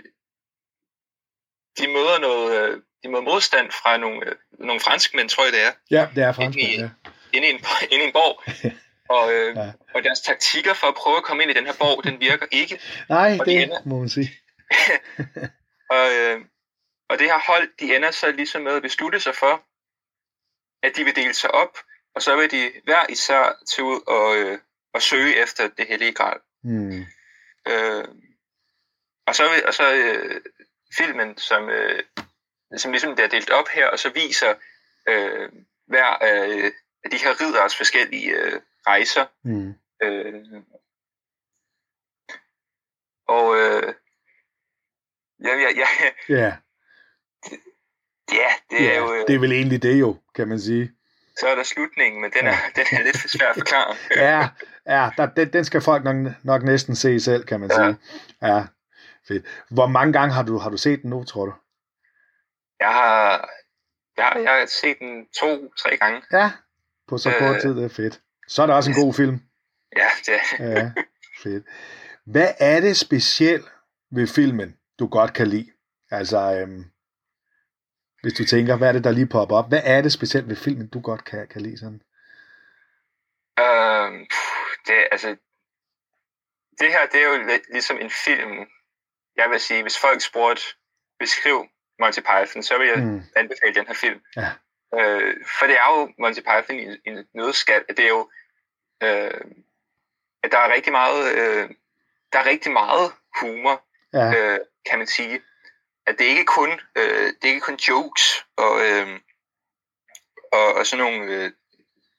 de 1.79 1.89
møder 1.89 2.19
noget, 2.19 2.63
øh, 2.63 2.83
de 3.03 3.09
møder 3.09 3.23
modstand 3.23 3.71
fra 3.71 3.97
nogle, 3.97 4.27
øh, 4.27 4.37
nogle 4.59 4.81
franskmænd, 4.81 5.29
tror 5.29 5.45
jeg 5.45 5.53
det 5.53 5.63
er, 5.63 5.73
ja, 5.91 6.09
det 6.15 6.23
er 6.23 6.33
franskmænd, 6.33 6.69
ja. 6.69 6.91
inde 7.33 7.47
i 7.49 7.51
en, 7.51 7.61
inde 7.91 8.05
i 8.05 8.07
en 8.07 8.13
borg. 8.13 8.43
Og, 9.17 9.35
øh, 9.35 9.57
Ja. 9.57 9.73
og 9.95 10.03
deres 10.05 10.21
taktikker 10.21 10.75
for 10.75 10.87
at 10.87 10.95
prøve 10.95 11.17
at 11.17 11.23
komme 11.23 11.43
ind 11.43 11.51
i 11.51 11.55
den 11.55 11.67
her 11.67 11.73
borg, 11.79 12.05
den 12.05 12.21
virker 12.21 12.47
ikke. 12.51 12.81
Nej, 13.09 13.37
Og 13.41 13.47
de 13.47 13.51
det 13.51 13.63
ender- 13.63 13.83
må 13.87 13.99
man 13.99 14.09
sige. 14.09 14.31
Og, 15.99 16.07
øh, 16.19 16.41
og 17.09 17.19
det 17.19 17.27
her 17.27 17.39
hold, 17.47 17.69
de 17.81 17.97
ender 17.97 18.11
så 18.11 18.31
ligesom 18.33 18.63
med 18.63 18.73
at 18.77 18.83
beslutte 18.83 19.21
sig 19.21 19.35
for, 19.35 19.55
at 20.87 20.97
de 20.97 21.05
vil 21.05 21.17
dele 21.17 21.35
sig 21.35 21.51
op, 21.51 21.79
og 22.15 22.23
så 22.23 22.37
vil 22.37 22.51
de 22.51 22.73
hver 22.85 23.07
især 23.09 23.59
tage 23.71 23.85
ud 23.87 24.01
og, 24.07 24.37
øh, 24.37 24.59
og 24.95 25.03
søge 25.03 25.37
efter 25.43 25.69
det 25.69 25.87
hellige 25.87 26.13
gral. 26.13 26.41
Hmm. 26.63 27.01
Øh, 27.69 28.05
og 29.27 29.35
så, 29.35 29.51
vil- 29.51 29.67
og 29.67 29.75
så 29.75 29.93
øh, 29.95 30.41
filmen, 30.97 31.39
som, 31.39 31.69
øh, 31.71 32.03
som 32.77 32.91
ligesom 32.91 33.15
bliver 33.15 33.29
delt 33.29 33.51
op 33.51 33.69
her, 33.69 33.87
og 33.87 33.99
så 33.99 34.09
viser 34.11 34.55
øh, 35.09 35.49
hver 35.87 36.05
af, 36.05 36.71
af 37.05 37.11
de 37.11 37.17
her 37.17 37.41
ridderes 37.41 37.77
forskellige 37.77 38.31
øh, 38.31 38.61
rejser. 38.91 39.25
Hmm. 39.43 39.75
Øh, 40.03 40.35
og 43.29 43.47
øh, 43.57 43.95
ja, 45.45 45.55
ja, 45.65 45.69
ja, 45.83 45.89
Ja, 46.39 46.57
ja, 48.33 48.51
det 48.71 48.95
er 48.95 48.99
jo... 48.99 49.15
Øh, 49.15 49.27
det 49.29 49.35
er 49.35 49.39
vel 49.41 49.53
egentlig 49.53 49.83
det 49.83 50.01
jo, 50.01 50.17
kan 50.35 50.49
man 50.49 50.61
sige. 50.61 50.93
Så 51.37 51.49
er 51.49 51.55
der 51.55 51.63
slutningen, 51.63 52.21
men 52.23 52.31
den 52.31 52.47
er, 52.47 52.57
den 52.77 52.87
er 52.93 53.03
lidt 53.03 53.19
for 53.21 53.29
svær 53.29 53.49
at 53.49 53.55
forklare. 53.57 53.97
Ja, 54.31 54.49
ja 54.87 55.11
der, 55.17 55.27
den, 55.35 55.53
den 55.53 55.65
skal 55.65 55.81
folk 55.81 56.05
nok, 56.05 56.17
nok 56.45 56.63
næsten 56.63 56.97
se 56.97 57.21
selv, 57.21 57.45
kan 57.45 57.61
man 57.61 57.71
Ja. 57.71 57.77
sige. 57.77 57.97
Ja, 58.43 58.67
fedt. 59.29 59.65
Hvor 59.71 59.87
mange 59.87 60.13
gange 60.13 60.35
har 60.35 60.43
du, 60.43 60.59
har 60.59 60.71
du 60.71 60.77
set 60.77 61.03
den 61.03 61.11
nu, 61.11 61.25
tror 61.25 61.45
du? 61.47 61.53
Jeg 62.81 62.93
har, 62.93 63.51
jeg 64.17 64.25
har, 64.27 64.39
jeg 64.39 64.51
har 64.51 64.67
set 64.67 64.99
den 64.99 65.27
to-tre 65.41 65.97
gange. 65.97 66.23
Ja, 66.33 66.51
på 67.09 67.19
så 67.19 67.31
kort 67.39 67.55
Øh. 67.57 67.61
tid, 67.61 67.77
det 67.77 67.85
er 67.85 67.89
fedt. 67.89 68.21
Så 68.51 68.63
er 68.63 68.67
det 68.67 68.77
også 68.77 68.91
en 68.91 68.97
god 69.05 69.15
film. 69.15 69.37
Ja, 69.97 70.09
det, 70.27 70.41
Ja, 70.77 70.93
fedt. 71.43 71.65
Hvad 72.27 72.55
er 72.61 72.81
det 72.81 72.97
specielt 72.97 73.65
ved 74.13 74.27
filmen, 74.27 74.77
du 74.99 75.07
godt 75.07 75.33
kan 75.35 75.47
lide? 75.47 75.71
Altså, 76.11 76.39
øhm, 76.61 76.85
hvis 78.23 78.33
du 78.33 78.45
tænker, 78.45 78.77
hvad 78.77 78.89
er 78.89 78.93
det, 78.93 79.05
der 79.05 79.11
lige 79.11 79.27
popper 79.27 79.57
op? 79.57 79.69
Hvad 79.69 79.83
er 79.85 80.01
det 80.03 80.13
specielt 80.13 80.49
ved 80.49 80.57
filmen, 80.57 80.89
du 80.89 81.01
godt 81.01 81.25
kan, 81.25 81.49
kan 81.49 81.61
lide 81.63 81.79
sådan? 81.79 82.01
øhm, 83.65 84.27
det, 84.87 84.99
altså, 85.13 85.29
det 86.81 86.89
her, 86.95 87.07
det 87.13 87.23
er 87.23 87.29
jo 87.33 87.61
ligesom 87.73 87.97
en 87.99 88.11
film. 88.11 88.53
Jeg 89.37 89.51
vil 89.51 89.61
sige, 89.61 89.83
hvis 89.83 89.99
folk 89.99 90.21
spurgte, 90.21 90.63
beskriv 91.19 91.59
Monty 92.01 92.21
Python, 92.21 92.63
så 92.63 92.79
vil 92.79 92.89
jeg 92.89 92.99
Mm, 92.99 93.23
anbefale 93.37 93.75
den 93.75 93.87
her 93.87 93.95
film. 93.95 94.21
Ja. 94.37 94.51
Øh, 94.99 95.35
for 95.59 95.67
det 95.67 95.77
er 95.79 95.89
jo 95.99 96.13
Monty 96.19 96.41
Python 96.41 96.77
i, 96.79 96.85
i 97.07 97.09
en 97.11 97.27
nødskal. 97.35 97.85
Det 97.89 98.05
er 98.05 98.09
jo, 98.09 98.31
øh, 99.03 99.41
at 100.43 100.53
der 100.53 100.59
er 100.59 100.73
rigtig 100.75 100.93
meget, 100.93 101.33
øh, 101.35 101.71
der 102.33 102.39
er 102.39 102.47
rigtig 102.47 102.73
meget 102.73 103.13
humor, 103.41 103.85
ja, 104.13 104.35
øh, 104.35 104.59
kan 104.87 104.99
man 104.99 105.07
sige. 105.07 105.43
At 106.07 106.19
det 106.19 106.27
er 106.27 106.31
ikke 106.31 106.45
kun, 106.45 106.81
øh, 106.97 107.27
det 107.27 107.45
er 107.45 107.55
ikke 107.55 107.61
kun 107.61 107.75
jokes 107.89 108.47
og, 108.57 108.81
øh, 108.87 109.21
og, 110.53 110.75
og 110.75 110.87
sådan 110.87 111.05
nogle 111.05 111.25
øh, 111.25 111.53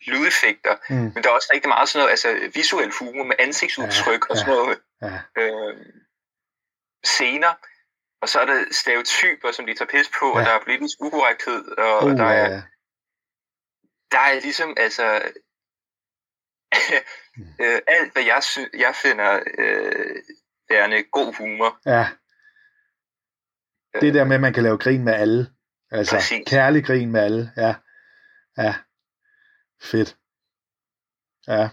lydeffekter, 0.08 0.76
mm, 0.90 0.96
men 0.96 1.24
der 1.24 1.30
er 1.30 1.34
også 1.34 1.50
rigtig 1.54 1.70
meget 1.70 1.90
sådan 1.90 2.00
noget, 2.00 2.12
altså 2.12 2.52
visuel 2.54 2.92
humor 3.00 3.24
med 3.24 3.36
ansigtsudtryk 3.40 4.24
Ja, 4.24 4.30
og 4.30 4.38
sådan 4.38 4.54
noget 4.54 4.80
ja, 5.02 5.20
øh, 5.38 5.86
scener. 7.04 7.54
Og 8.22 8.30
så 8.30 8.40
er 8.40 8.46
der 8.46 8.64
stereotyper, 8.72 9.52
som 9.52 9.66
de 9.66 9.74
tager 9.74 9.90
pis 9.90 10.12
på, 10.20 10.26
ja. 10.26 10.32
Ja. 10.32 10.40
og 10.40 10.46
der 10.46 10.52
er 10.52 10.64
politisk 10.64 10.98
ukorrekthed, 11.02 11.78
og 11.78 12.06
uh, 12.06 12.12
der, 12.12 12.26
er, 12.26 12.52
ja, 12.52 12.62
der 14.12 14.20
er 14.20 14.40
ligesom, 14.40 14.74
altså, 14.78 15.22
øh, 17.64 17.80
alt 17.88 18.14
hvad 18.14 18.24
jeg, 18.24 18.40
sy- 18.44 18.76
jeg 18.78 18.94
finder 18.96 19.40
øh, 19.58 20.16
værende 20.70 21.04
god 21.12 21.34
humor. 21.38 21.80
ja. 21.86 22.08
Det 24.02 24.14
der 24.14 24.24
med, 24.24 24.36
at 24.36 24.42
man 24.42 24.54
kan 24.54 24.64
lave 24.64 24.78
grin 24.78 25.04
med 25.04 25.14
alle. 25.14 25.48
Altså, 25.92 26.16
Præcis. 26.16 26.44
kærlig 26.48 26.86
grin 26.86 27.12
med 27.12 27.22
alle. 27.22 27.52
Ja, 27.58 27.76
ja. 28.58 28.76
Fedt. 29.82 30.18
Ja. 31.48 31.70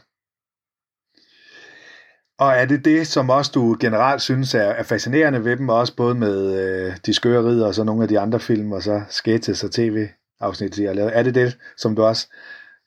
Og 2.38 2.52
er 2.52 2.64
det 2.64 2.84
det, 2.84 3.06
som 3.06 3.30
også 3.30 3.50
du 3.54 3.76
generelt 3.80 4.22
synes 4.22 4.54
er, 4.54 4.60
er 4.60 4.82
fascinerende 4.82 5.44
ved 5.44 5.56
dem, 5.56 5.68
også 5.68 5.96
både 5.96 6.14
med 6.14 6.60
øh, 6.60 6.96
De 7.06 7.14
skøre 7.14 7.42
ridder 7.42 7.66
og 7.66 7.74
så 7.74 7.84
nogle 7.84 8.02
af 8.02 8.08
de 8.08 8.20
andre 8.20 8.40
film, 8.40 8.72
og 8.72 8.82
så 8.82 9.02
sketches 9.08 9.64
og 9.64 9.72
tv-afsnit, 9.72 10.76
de 10.76 10.84
har 10.86 10.92
lavet. 10.92 11.16
Er 11.18 11.22
det 11.22 11.34
det, 11.34 11.58
som 11.76 11.96
du 11.96 12.02
også, 12.02 12.32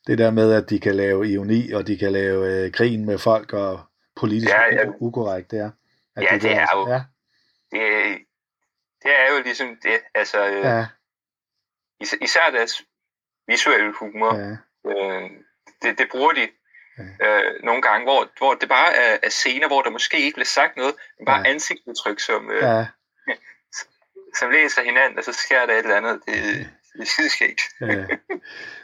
det 0.07 0.17
der 0.17 0.31
med, 0.31 0.53
at 0.53 0.69
de 0.69 0.79
kan 0.79 0.95
lave 0.95 1.27
ironi, 1.29 1.71
og 1.71 1.87
de 1.87 1.97
kan 1.97 2.11
lave 2.11 2.65
øh, 2.65 2.71
grin 2.71 3.05
med 3.05 3.17
folk, 3.17 3.53
og 3.53 3.79
politisk 4.15 4.51
Ja, 4.51 4.75
ja. 4.75 4.85
ukorrekt, 4.99 5.51
det 5.51 5.59
er? 5.59 5.71
At 6.15 6.23
Ja, 6.23 6.37
det 6.37 6.51
er 6.51 6.61
også- 6.61 6.77
jo- 6.77 6.87
Ja, 6.93 7.01
Det, 7.71 8.17
det 9.03 9.11
er 9.19 9.35
jo 9.35 9.43
ligesom 9.43 9.67
det, 9.83 9.99
altså 10.15 10.47
øh, 10.47 10.63
ja, 10.65 10.85
is- 12.01 12.17
især 12.21 12.49
deres 12.51 12.81
visuelle 13.47 13.93
humor, 13.99 14.35
ja, 14.35 14.51
øh, 14.91 15.29
det, 15.81 15.97
det 15.97 16.07
bruger 16.11 16.31
de 16.31 16.47
Ja. 16.97 17.27
øh, 17.27 17.63
nogle 17.63 17.81
gange, 17.81 18.03
hvor, 18.05 18.29
hvor 18.37 18.53
det 18.53 18.69
bare 18.69 18.93
er, 18.95 19.17
er 19.23 19.29
scener, 19.29 19.67
hvor 19.67 19.81
der 19.81 19.89
måske 19.89 20.17
ikke 20.19 20.35
bliver 20.35 20.45
sagt 20.45 20.77
noget, 20.77 20.95
men 21.19 21.25
bare 21.25 21.39
Ja. 21.39 21.49
ansigtsudtryk, 21.53 22.19
som, 22.19 22.51
øh, 22.51 22.63
ja. 22.63 22.87
som 24.39 24.49
læser 24.51 24.81
hinanden, 24.83 25.17
og 25.17 25.23
så 25.23 25.33
sker 25.33 25.65
der 25.65 25.73
et 25.73 25.79
eller 25.79 25.95
andet. 25.97 26.21
Det, 26.25 26.33
det 26.93 27.01
er 27.01 27.05
skideskægt. 27.05 27.61
Ja. 27.81 28.05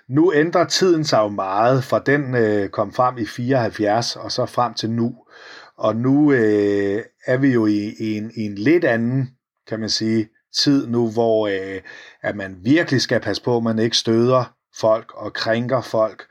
Nu 0.10 0.34
ændrer 0.34 0.66
tiden 0.66 1.04
sig 1.04 1.18
jo 1.18 1.28
meget, 1.28 1.84
fra 1.84 2.00
den 2.00 2.36
øh, 2.36 2.70
kom 2.70 2.94
frem 2.94 3.18
i 3.18 3.26
74 3.26 4.16
og 4.16 4.32
så 4.32 4.46
frem 4.46 4.74
til 4.74 4.90
nu. 4.90 5.16
Og 5.78 5.96
nu 5.96 6.32
øh, 6.32 7.04
er 7.26 7.38
vi 7.38 7.48
jo 7.54 7.66
i, 7.66 7.94
i, 8.00 8.18
en, 8.18 8.32
i 8.36 8.42
en 8.42 8.56
lidt 8.56 8.86
anden, 8.86 9.30
kan 9.68 9.80
man 9.80 9.90
sige, 9.90 10.30
tid 10.58 10.88
nu, 10.88 11.12
hvor 11.12 11.48
øh, 11.48 11.82
at 12.22 12.36
man 12.36 12.58
virkelig 12.64 13.02
skal 13.02 13.20
passe 13.20 13.44
på, 13.44 13.58
at 13.58 13.64
man 13.64 13.80
ikke 13.80 13.98
støder 13.98 14.54
folk 14.80 15.14
og 15.16 15.34
krænker 15.34 15.82
folk 15.82 16.28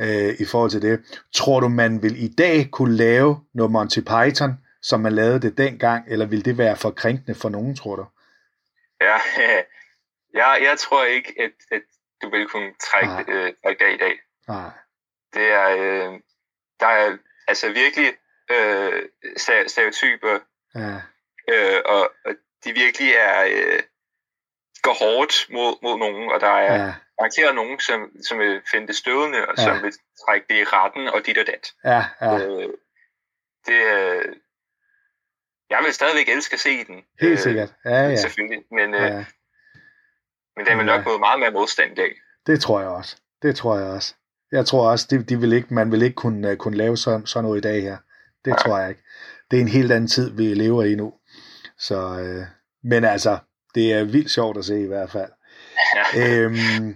øh, 0.00 0.34
i 0.38 0.44
forhold 0.44 0.70
til 0.70 0.82
det. 0.82 1.00
Tror 1.34 1.60
du, 1.60 1.68
man 1.68 2.02
vil 2.02 2.24
i 2.24 2.28
dag 2.28 2.68
kunne 2.70 2.96
lave 2.96 3.40
noget 3.54 3.72
Monty 3.72 4.00
Python, 4.00 4.52
som 4.82 5.00
man 5.00 5.12
lavede 5.12 5.40
det 5.40 5.58
dengang, 5.58 6.04
eller 6.08 6.26
vil 6.26 6.44
det 6.44 6.58
være 6.58 6.76
for 6.76 6.90
krænkende 6.90 7.34
for 7.34 7.48
nogen, 7.48 7.76
tror 7.76 7.96
du? 7.96 8.04
Ja, 9.00 9.16
jeg, 10.40 10.58
jeg 10.62 10.76
tror 10.78 11.04
ikke, 11.04 11.34
at, 11.38 11.76
at 11.76 11.82
du 12.22 12.30
vil 12.30 12.48
kunne 12.48 12.74
trække, 12.80 13.08
Nej. 13.08 13.24
øh, 13.28 13.52
trække 13.64 13.84
det 13.84 13.94
i 13.94 13.96
dag. 13.96 14.20
Nej. 14.48 14.70
Det 15.34 15.46
er, 15.52 15.68
øh, 15.68 16.20
der 16.80 16.86
er 16.86 17.16
altså 17.48 17.72
virkelig 17.72 18.14
øh, 18.50 19.02
stereotyper, 19.66 20.38
Ja, 20.74 21.00
øh, 21.48 21.82
og, 21.84 22.12
og 22.24 22.34
de 22.64 22.72
virkelig 22.72 23.12
er 23.12 23.44
øh, 23.50 23.82
går 24.82 24.92
hårdt 25.04 25.46
mod, 25.50 25.78
mod 25.82 25.98
nogen, 25.98 26.32
og 26.32 26.40
der 26.40 26.46
er 26.50 26.74
ja. 26.86 26.92
garanteret 27.18 27.54
nogen, 27.54 27.80
som, 27.80 28.10
som 28.28 28.38
vil 28.38 28.62
finde 28.70 28.86
det 28.86 28.96
stødende, 28.96 29.46
og 29.48 29.54
Ja. 29.58 29.62
som 29.64 29.82
vil 29.82 29.92
trække 30.26 30.46
det 30.48 30.60
i 30.60 30.64
retten, 30.64 31.08
og 31.08 31.26
dit 31.26 31.38
og 31.38 31.46
dat. 31.46 31.72
ja, 31.84 32.04
ja, 32.20 32.38
Øh, 32.38 32.68
det, 33.66 33.80
øh, 33.96 34.36
jeg 35.70 35.78
vil 35.84 35.94
stadigvæk 35.94 36.28
elske 36.28 36.54
at 36.54 36.60
se 36.60 36.84
den. 36.84 37.04
Helt 37.20 37.32
øh, 37.32 37.38
sikkert. 37.38 37.74
Ja, 37.84 37.90
ja. 37.90 38.16
Selvfølgelig. 38.16 38.64
Men, 38.70 38.94
øh, 38.94 39.00
ja. 39.00 39.24
Men 40.56 40.66
den 40.66 40.78
vil 40.78 40.86
nok 40.86 41.04
gå 41.04 41.18
meget 41.18 41.40
mere 41.40 41.50
modstand 41.50 41.92
i 41.92 41.94
dag. 41.94 42.12
Det 42.46 42.60
tror 42.60 42.80
jeg 42.80 42.88
også. 42.88 43.16
Det 43.42 43.56
tror 43.56 43.76
jeg 43.76 43.86
også. 43.86 44.14
Jeg 44.52 44.66
tror 44.66 44.90
også, 44.90 45.06
de, 45.10 45.22
de 45.22 45.40
vil 45.40 45.52
ikke, 45.52 45.74
man 45.74 45.92
vil 45.92 46.02
ikke 46.02 46.14
kunne, 46.14 46.50
uh, 46.50 46.56
kunne 46.56 46.76
lave 46.76 46.96
sådan, 46.96 47.26
sådan 47.26 47.44
noget 47.44 47.58
i 47.58 47.60
dag 47.60 47.82
her. 47.82 47.96
Det 48.44 48.50
ja. 48.50 48.56
tror 48.56 48.78
jeg 48.78 48.88
ikke. 48.88 49.02
Det 49.50 49.56
er 49.56 49.60
en 49.60 49.68
helt 49.68 49.92
anden 49.92 50.08
tid, 50.08 50.30
vi 50.30 50.54
lever 50.54 50.82
i 50.82 50.94
nu. 50.94 51.12
Så, 51.78 52.20
øh, 52.20 52.46
men 52.84 53.04
altså, 53.04 53.38
det 53.74 53.92
er 53.92 54.04
vildt 54.04 54.30
sjovt 54.30 54.58
at 54.58 54.64
se 54.64 54.82
i 54.82 54.86
hvert 54.86 55.10
fald. 55.10 55.30
Ja. 56.14 56.28
Øhm, 56.42 56.94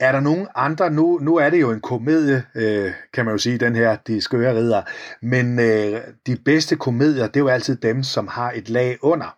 er 0.00 0.12
der 0.12 0.20
nogen 0.20 0.48
andre, 0.54 0.90
nu, 0.90 1.18
nu 1.22 1.36
er 1.36 1.50
det 1.50 1.60
jo 1.60 1.70
en 1.70 1.80
komedie, 1.80 2.44
øh, 2.54 2.92
kan 3.12 3.24
man 3.24 3.34
jo 3.34 3.38
sige, 3.38 3.58
den 3.58 3.76
her, 3.76 3.96
De 3.96 4.20
skøre 4.20 4.54
ridder, 4.54 4.82
men 5.22 5.58
øh, 5.60 6.00
de 6.26 6.36
bedste 6.44 6.76
komedier, 6.76 7.26
det 7.26 7.36
er 7.36 7.40
jo 7.40 7.48
altid 7.48 7.76
dem, 7.76 8.02
som 8.02 8.28
har 8.28 8.52
et 8.52 8.68
lag 8.68 8.98
under. 9.02 9.36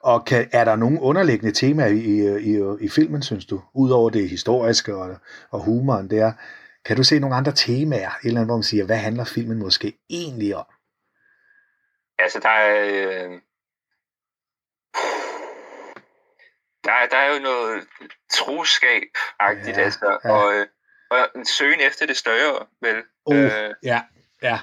Og 0.00 0.24
kan, 0.24 0.48
er 0.52 0.64
der 0.64 0.76
nogle 0.76 1.00
underliggende 1.00 1.54
temaer 1.54 1.88
i, 1.88 2.40
i, 2.40 2.84
i, 2.84 2.88
filmen, 2.88 3.22
synes 3.22 3.46
du? 3.46 3.62
Udover 3.74 4.10
det 4.10 4.28
historiske 4.28 4.94
og, 4.96 5.16
og 5.50 5.60
humoren 5.60 6.10
der. 6.10 6.32
Kan 6.84 6.96
du 6.96 7.04
se 7.04 7.18
nogle 7.18 7.36
andre 7.36 7.52
temaer, 7.52 8.10
et 8.10 8.24
eller 8.24 8.40
andet, 8.40 8.48
hvor 8.48 8.56
man 8.56 8.62
siger, 8.62 8.84
hvad 8.84 8.96
handler 8.96 9.24
filmen 9.24 9.58
måske 9.58 9.98
egentlig 10.10 10.56
om? 10.56 10.66
Altså, 12.18 12.38
der 12.40 12.48
er... 12.48 12.84
Øh 12.84 13.40
der, 16.88 17.06
der 17.10 17.16
er 17.16 17.34
jo 17.34 17.38
noget 17.38 17.86
troskab-agtigt, 18.32 19.76
ja, 19.78 19.82
altså, 19.82 20.18
ja. 20.24 20.30
Og, 20.30 20.54
øh, 20.54 20.66
og 21.10 21.28
en 21.36 21.46
søgen 21.46 21.80
efter 21.80 22.06
det 22.06 22.16
større, 22.16 22.66
vel? 22.80 23.02
Uh, 23.26 23.36
øh, 23.36 23.74
ja, 23.82 24.02
ja. 24.42 24.58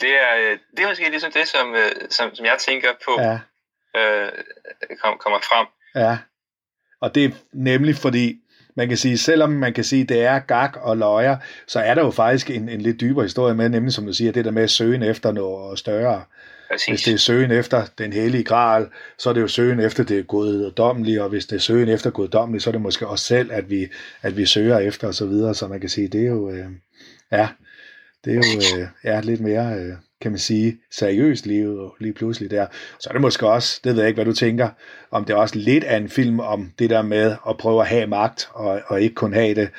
Det 0.00 0.12
er, 0.22 0.36
øh, 0.36 0.58
det 0.76 0.84
er 0.84 0.88
måske 0.88 1.10
ligesom 1.10 1.32
det, 1.32 1.48
som, 1.48 1.74
øh, 1.74 1.90
som, 2.10 2.34
som 2.34 2.46
jeg 2.46 2.58
tænker 2.58 2.92
på, 3.04 3.20
ja. 3.20 3.38
Øh, 3.96 4.32
kom, 5.02 5.18
kommer 5.18 5.38
frem. 5.38 5.66
Ja, 5.94 6.18
og 7.00 7.14
det 7.14 7.24
er 7.24 7.30
nemlig 7.52 7.96
fordi, 7.96 8.36
man 8.76 8.88
kan 8.88 8.96
sige, 8.96 9.18
selvom 9.18 9.50
man 9.50 9.72
kan 9.72 9.84
sige, 9.84 10.04
det 10.04 10.24
er 10.24 10.38
gag 10.38 10.76
og 10.76 10.96
løjer, 10.96 11.36
så 11.66 11.80
er 11.80 11.94
der 11.94 12.04
jo 12.04 12.10
faktisk 12.10 12.50
en, 12.50 12.68
en 12.68 12.80
lidt 12.80 13.00
dybere 13.00 13.24
historie 13.24 13.54
med, 13.54 13.68
nemlig 13.68 13.92
som 13.92 14.06
du 14.06 14.12
siger, 14.12 14.32
det 14.32 14.44
der 14.44 14.50
med 14.50 14.62
at 14.62 14.70
søge 14.70 15.06
efter 15.06 15.32
noget 15.32 15.78
større. 15.78 16.22
Præcis. 16.70 16.86
Hvis 16.88 17.02
det 17.02 17.14
er 17.14 17.18
søgen 17.18 17.50
efter 17.50 17.86
den 17.98 18.12
hellige 18.12 18.44
gral, 18.44 18.88
så 19.18 19.28
er 19.28 19.34
det 19.34 19.40
jo 19.40 19.48
søgen 19.48 19.80
efter 19.80 20.04
det 20.04 20.26
guddommelige, 20.26 21.22
og 21.22 21.28
hvis 21.28 21.46
det 21.46 21.56
er 21.56 21.60
søgen 21.60 21.88
efter 21.88 22.10
guddommelige, 22.10 22.60
så 22.60 22.70
er 22.70 22.72
det 22.72 22.80
måske 22.80 23.06
os 23.06 23.20
selv, 23.20 23.52
at 23.52 23.70
vi, 23.70 23.88
at 24.22 24.36
vi 24.36 24.46
søger 24.46 24.78
efter 24.78 25.08
osv., 25.08 25.12
så, 25.12 25.26
videre. 25.26 25.54
så 25.54 25.68
man 25.68 25.80
kan 25.80 25.88
sige, 25.88 26.08
det 26.08 26.20
er 26.20 26.26
jo, 26.26 26.50
øh, 26.50 26.66
ja, 27.32 27.48
det 28.24 28.32
er 28.32 28.36
jo 28.36 28.80
øh, 28.80 28.88
ja, 29.04 29.20
lidt 29.20 29.40
mere, 29.40 29.74
øh, 29.78 29.94
kan 30.20 30.30
man 30.30 30.38
sige, 30.38 30.78
seriøst 30.90 31.46
liv 31.46 31.90
lige 32.00 32.12
pludselig 32.12 32.50
der. 32.50 32.66
Så 32.98 33.08
er 33.08 33.12
det 33.12 33.20
måske 33.20 33.46
også, 33.46 33.80
det 33.84 33.92
ved 33.92 34.00
jeg 34.00 34.08
ikke, 34.08 34.16
hvad 34.16 34.24
du 34.24 34.32
tænker, 34.32 34.68
om 35.10 35.24
det 35.24 35.32
er 35.32 35.36
også 35.36 35.58
lidt 35.58 35.84
af 35.84 35.96
en 35.96 36.08
film 36.08 36.40
om 36.40 36.72
det 36.78 36.90
der 36.90 37.02
med 37.02 37.36
at 37.48 37.56
prøve 37.58 37.80
at 37.80 37.88
have 37.88 38.06
magt, 38.06 38.48
og, 38.52 38.82
og 38.86 39.00
ikke 39.00 39.14
kun 39.14 39.32
have 39.32 39.54
det 39.54 39.70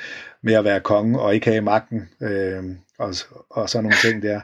med 0.42 0.54
at 0.54 0.64
være 0.64 0.80
konge, 0.80 1.20
og 1.20 1.34
ikke 1.34 1.50
have 1.50 1.60
magten, 1.60 2.08
øh, 2.22 2.64
og, 2.98 3.14
og 3.50 3.70
sådan 3.70 3.82
nogle 3.82 3.96
ting 4.02 4.22
der. 4.22 4.40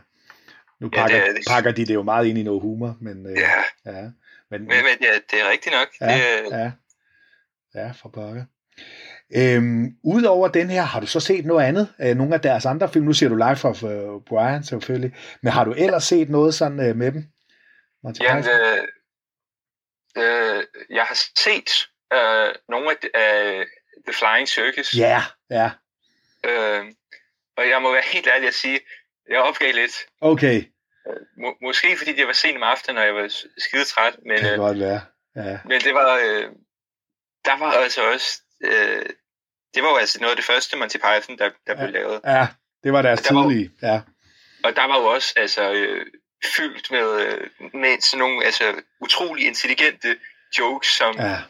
Nu 0.80 0.88
pakker, 0.88 1.16
ja, 1.16 1.26
det, 1.26 1.36
det, 1.36 1.44
pakker 1.48 1.72
de 1.72 1.86
det 1.86 1.94
jo 1.94 2.02
meget 2.02 2.26
ind 2.26 2.38
i 2.38 2.42
noget 2.42 2.62
humor, 2.62 2.96
men... 3.00 3.26
Øh, 3.26 3.36
ja. 3.36 3.92
ja. 3.92 4.02
Men, 4.50 4.60
men, 4.60 4.68
men 4.68 4.96
ja, 5.00 5.14
det 5.30 5.40
er 5.40 5.50
rigtigt 5.52 5.74
nok. 5.74 5.88
Ja, 6.00 6.14
det, 6.14 6.50
ja. 6.50 6.70
ja 7.74 7.90
for 7.90 8.08
pakker. 8.08 8.44
Øhm, 9.36 9.96
Udover 10.04 10.48
den 10.48 10.70
her, 10.70 10.82
har 10.82 11.00
du 11.00 11.06
så 11.06 11.20
set 11.20 11.46
noget 11.46 11.64
andet? 11.66 11.94
Øh, 12.00 12.16
nogle 12.16 12.34
af 12.34 12.40
deres 12.40 12.66
andre 12.66 12.88
film? 12.88 13.04
Nu 13.04 13.12
siger 13.12 13.28
du 13.28 13.34
Life 13.34 13.68
of 13.68 13.82
uh, 13.82 14.22
Brian 14.28 14.64
selvfølgelig. 14.64 15.16
Men 15.42 15.52
har 15.52 15.64
du 15.64 15.72
ellers 15.72 16.04
set 16.04 16.28
noget 16.30 16.54
sådan 16.54 16.90
uh, 16.90 16.96
med 16.96 17.12
dem? 17.12 17.24
ja, 18.20 18.36
øh, 18.36 18.88
øh, 20.16 20.64
jeg 20.90 21.04
har 21.04 21.18
set 21.38 21.88
øh, 22.12 22.54
nogle 22.68 22.90
af 22.90 23.58
uh, 23.58 23.66
The 24.06 24.12
Flying 24.12 24.48
Circus. 24.48 24.94
Ja, 24.94 25.22
ja. 25.50 25.70
Øh, 26.46 26.84
og 27.56 27.68
jeg 27.68 27.82
må 27.82 27.92
være 27.92 28.02
helt 28.12 28.28
ærlig 28.34 28.48
at 28.48 28.54
sige, 28.54 28.80
jeg 29.30 29.40
opgav 29.40 29.72
lidt. 29.74 30.06
Okay. 30.20 30.64
Må, 31.36 31.56
måske 31.62 31.96
fordi 31.96 32.12
det 32.12 32.26
var 32.26 32.32
sent 32.32 32.56
om 32.56 32.62
aftenen, 32.62 32.98
og 32.98 33.04
jeg 33.04 33.14
var 33.14 33.28
skide 33.58 33.84
træt. 33.84 34.16
Men, 34.26 34.38
det 34.38 34.40
kan 34.40 34.58
godt 34.58 34.80
være. 34.80 35.00
Ja. 35.36 35.58
Men 35.64 35.80
det 35.80 35.94
var, 35.94 36.16
øh, 36.16 36.48
der 37.44 37.58
var 37.58 37.72
altså 37.72 38.12
også, 38.12 38.42
øh, 38.60 39.06
det 39.74 39.82
var 39.82 39.90
jo 39.90 39.96
altså 39.96 40.20
noget 40.20 40.30
af 40.30 40.36
det 40.36 40.44
første 40.44 40.76
Monty 40.76 40.96
Python, 40.96 41.38
der, 41.38 41.50
der 41.66 41.72
ja. 41.72 41.74
blev 41.74 41.92
lavet. 41.92 42.20
Ja, 42.24 42.46
det 42.84 42.92
var 42.92 43.02
deres 43.02 43.22
der 43.22 43.28
tidlige, 43.28 43.70
var, 43.80 43.88
ja. 43.88 44.00
Og 44.64 44.76
der 44.76 44.84
var 44.84 44.98
jo 44.98 45.04
også 45.04 45.34
altså, 45.36 45.72
øh, 45.72 46.06
fyldt 46.56 46.90
med, 46.90 47.20
øh, 47.20 47.50
med 47.74 48.00
sådan 48.00 48.18
nogle 48.18 48.44
altså, 48.44 48.82
utrolig 49.00 49.46
intelligente 49.46 50.18
jokes, 50.58 50.88
som 50.88 51.16
ja. 51.18 51.42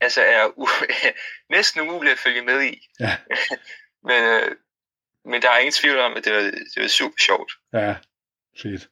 altså 0.00 0.20
er 0.22 0.46
u- 0.48 1.12
næsten 1.56 1.80
umuligt 1.80 2.12
at 2.12 2.18
følge 2.18 2.42
med 2.42 2.62
i. 2.62 2.88
Ja. 3.00 3.16
men, 4.08 4.24
øh, 4.24 4.56
men 5.24 5.42
der 5.42 5.50
er 5.50 5.58
ingen 5.58 5.72
tvivl 5.72 5.98
om, 5.98 6.16
at 6.16 6.24
det 6.24 6.32
var, 6.32 6.40
det 6.40 6.82
var 6.82 6.88
super 6.88 7.18
sjovt. 7.18 7.52
Ja, 7.72 7.94
fedt. 8.62 8.88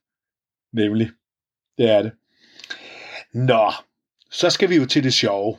Nemlig. 0.73 1.11
Det 1.79 1.91
er 1.91 2.03
det. 2.03 2.13
Nå, 3.33 3.73
så 4.31 4.51
skal 4.51 4.69
vi 4.69 4.77
jo 4.77 4.87
til 4.87 5.05
det 5.05 5.15
sjove. 5.15 5.59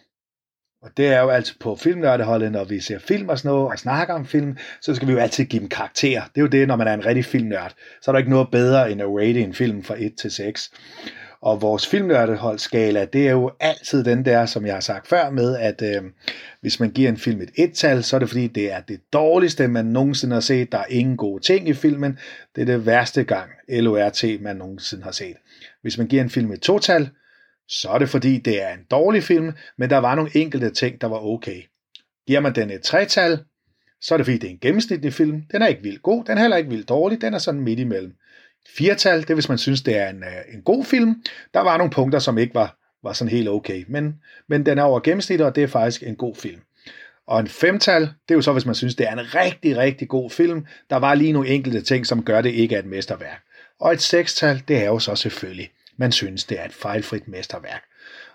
Og 0.88 0.98
det 0.98 1.08
er 1.08 1.22
jo 1.22 1.30
altid 1.30 1.56
på 1.60 1.76
filmnørdeholdet, 1.76 2.52
når 2.52 2.64
vi 2.64 2.80
ser 2.80 3.00
film 3.00 3.30
og 3.30 3.38
sådan 3.38 3.50
noget, 3.50 3.72
og 3.72 3.80
snakker 3.80 4.14
om 4.14 4.26
film, 4.26 4.58
så 4.82 4.96
skal 4.96 5.08
vi 5.08 5.14
jo 5.14 5.20
altid 5.20 5.46
give 5.46 5.60
dem 5.60 5.70
karakter. 5.70 6.22
Det 6.22 6.38
er 6.38 6.42
jo 6.42 6.48
det, 6.48 6.68
når 6.68 6.76
man 6.76 6.88
er 6.88 6.94
en 6.94 7.06
rigtig 7.06 7.26
filmnørd. 7.26 7.74
Så 8.02 8.12
er 8.12 8.14
der 8.14 8.18
ikke 8.18 8.30
noget 8.30 8.48
bedre 8.52 8.92
end 8.92 9.02
at 9.02 9.08
rate 9.08 9.40
en 9.40 9.54
film 9.54 9.84
fra 9.84 9.96
1 9.98 10.16
til 10.16 10.32
6. 10.32 10.72
Og 11.42 11.62
vores 11.62 11.88
filmnørdeholdskala, 11.88 13.06
det 13.06 13.28
er 13.28 13.32
jo 13.32 13.52
altid 13.60 14.04
den 14.04 14.26
der, 14.26 14.46
som 14.46 14.66
jeg 14.66 14.74
har 14.74 14.80
sagt 14.80 15.08
før 15.08 15.30
med, 15.30 15.58
at 15.58 15.82
øh, 15.82 16.04
hvis 16.62 16.80
man 16.80 16.92
giver 16.92 17.10
en 17.10 17.18
film 17.18 17.42
et 17.42 17.52
et-tal, 17.56 18.04
så 18.04 18.16
er 18.16 18.20
det 18.20 18.30
fordi, 18.30 18.48
det 18.48 18.72
er 18.72 18.82
det 18.82 19.00
dårligste, 19.14 19.68
man 19.68 19.86
nogensinde 19.86 20.34
har 20.34 20.42
set. 20.42 20.72
Der 20.72 20.78
er 20.78 20.86
ingen 20.90 21.18
gode 21.18 21.44
ting 21.44 21.70
i 21.70 21.74
filmen. 21.74 22.20
Det 22.56 22.62
er 22.62 22.66
det 22.66 22.86
værste 22.86 23.24
gang 23.24 23.50
LORT, 23.70 24.24
man 24.42 24.56
nogensinde 24.56 25.04
har 25.04 25.12
set. 25.12 25.36
Hvis 25.82 25.98
man 25.98 26.08
giver 26.08 26.24
en 26.24 26.30
film 26.30 26.52
et 26.52 26.62
to-tal, 26.62 27.10
så 27.70 27.90
er 27.90 27.98
det 27.98 28.10
fordi, 28.10 28.38
det 28.38 28.64
er 28.64 28.74
en 28.74 28.84
dårlig 28.92 29.24
film, 29.24 29.52
men 29.78 29.90
der 29.90 29.98
var 29.98 30.16
nogle 30.16 30.32
enkelte 30.34 30.70
ting, 30.70 31.02
der 31.02 31.08
var 31.08 31.26
okay. 31.26 31.62
Giver 32.28 32.40
man 32.40 32.56
den 32.56 32.72
et 32.72 32.82
tretal, 32.82 33.40
så 34.02 34.16
er 34.16 34.18
det 34.18 34.26
fordi, 34.26 34.38
det 34.38 34.48
er 34.48 34.52
en 34.52 34.60
gennemsnitlig 34.60 35.14
film. 35.14 35.44
Den 35.52 35.62
er 35.62 35.68
ikke 35.68 35.84
vildt 35.84 36.02
god, 36.02 36.26
den 36.26 36.38
er 36.38 36.42
heller 36.42 36.58
ikke 36.58 36.70
vildt 36.70 36.90
dårlig, 36.90 37.22
den 37.22 37.34
er 37.34 37.38
sådan 37.38 37.62
midt 37.62 37.80
imellem. 37.80 38.14
Firtal, 38.78 39.22
det 39.22 39.30
er 39.30 39.34
hvis 39.34 39.50
man 39.50 39.58
synes, 39.58 39.82
det 39.82 39.98
er 39.98 40.10
en, 40.10 40.24
øh, 40.24 40.54
en 40.54 40.62
god 40.62 40.86
film. 40.86 41.24
Der 41.54 41.60
var 41.60 41.78
nogle 41.78 41.92
punkter, 41.92 42.20
som 42.20 42.38
ikke 42.38 42.56
var, 42.56 42.78
var 43.04 43.14
sådan 43.14 43.32
helt 43.32 43.50
okay, 43.50 43.86
men, 43.88 44.16
men 44.50 44.66
den 44.66 44.78
er 44.78 44.84
over 44.84 45.00
gennemsnit, 45.00 45.42
og 45.42 45.56
det 45.56 45.64
er 45.64 45.68
faktisk 45.68 46.04
en 46.04 46.16
god 46.16 46.36
film. 46.36 46.62
Og 47.28 47.40
en 47.40 47.48
femtal, 47.48 48.02
det 48.02 48.32
er 48.32 48.36
jo 48.36 48.42
så, 48.42 48.54
hvis 48.54 48.66
man 48.66 48.76
synes, 48.76 48.96
det 48.96 49.08
er 49.08 49.14
en 49.14 49.36
rigtig, 49.36 49.78
rigtig 49.78 50.08
god 50.08 50.30
film. 50.30 50.66
Der 50.90 50.96
var 50.96 51.14
lige 51.14 51.32
nogle 51.32 51.50
enkelte 51.50 51.82
ting, 51.82 52.06
som 52.06 52.24
gør 52.24 52.42
det 52.42 52.50
ikke 52.50 52.76
er 52.76 52.80
et 52.80 52.86
mesterværk. 52.86 53.44
Og 53.80 53.94
et 53.94 54.02
sekstal, 54.02 54.64
det 54.68 54.78
er 54.78 54.86
jo 54.86 55.00
så 55.00 55.16
selvfølgelig, 55.16 55.70
man 55.98 56.12
synes, 56.12 56.44
det 56.44 56.60
er 56.60 56.66
et 56.66 56.74
fejlfrit 56.74 57.28
mesterværk. 57.28 57.84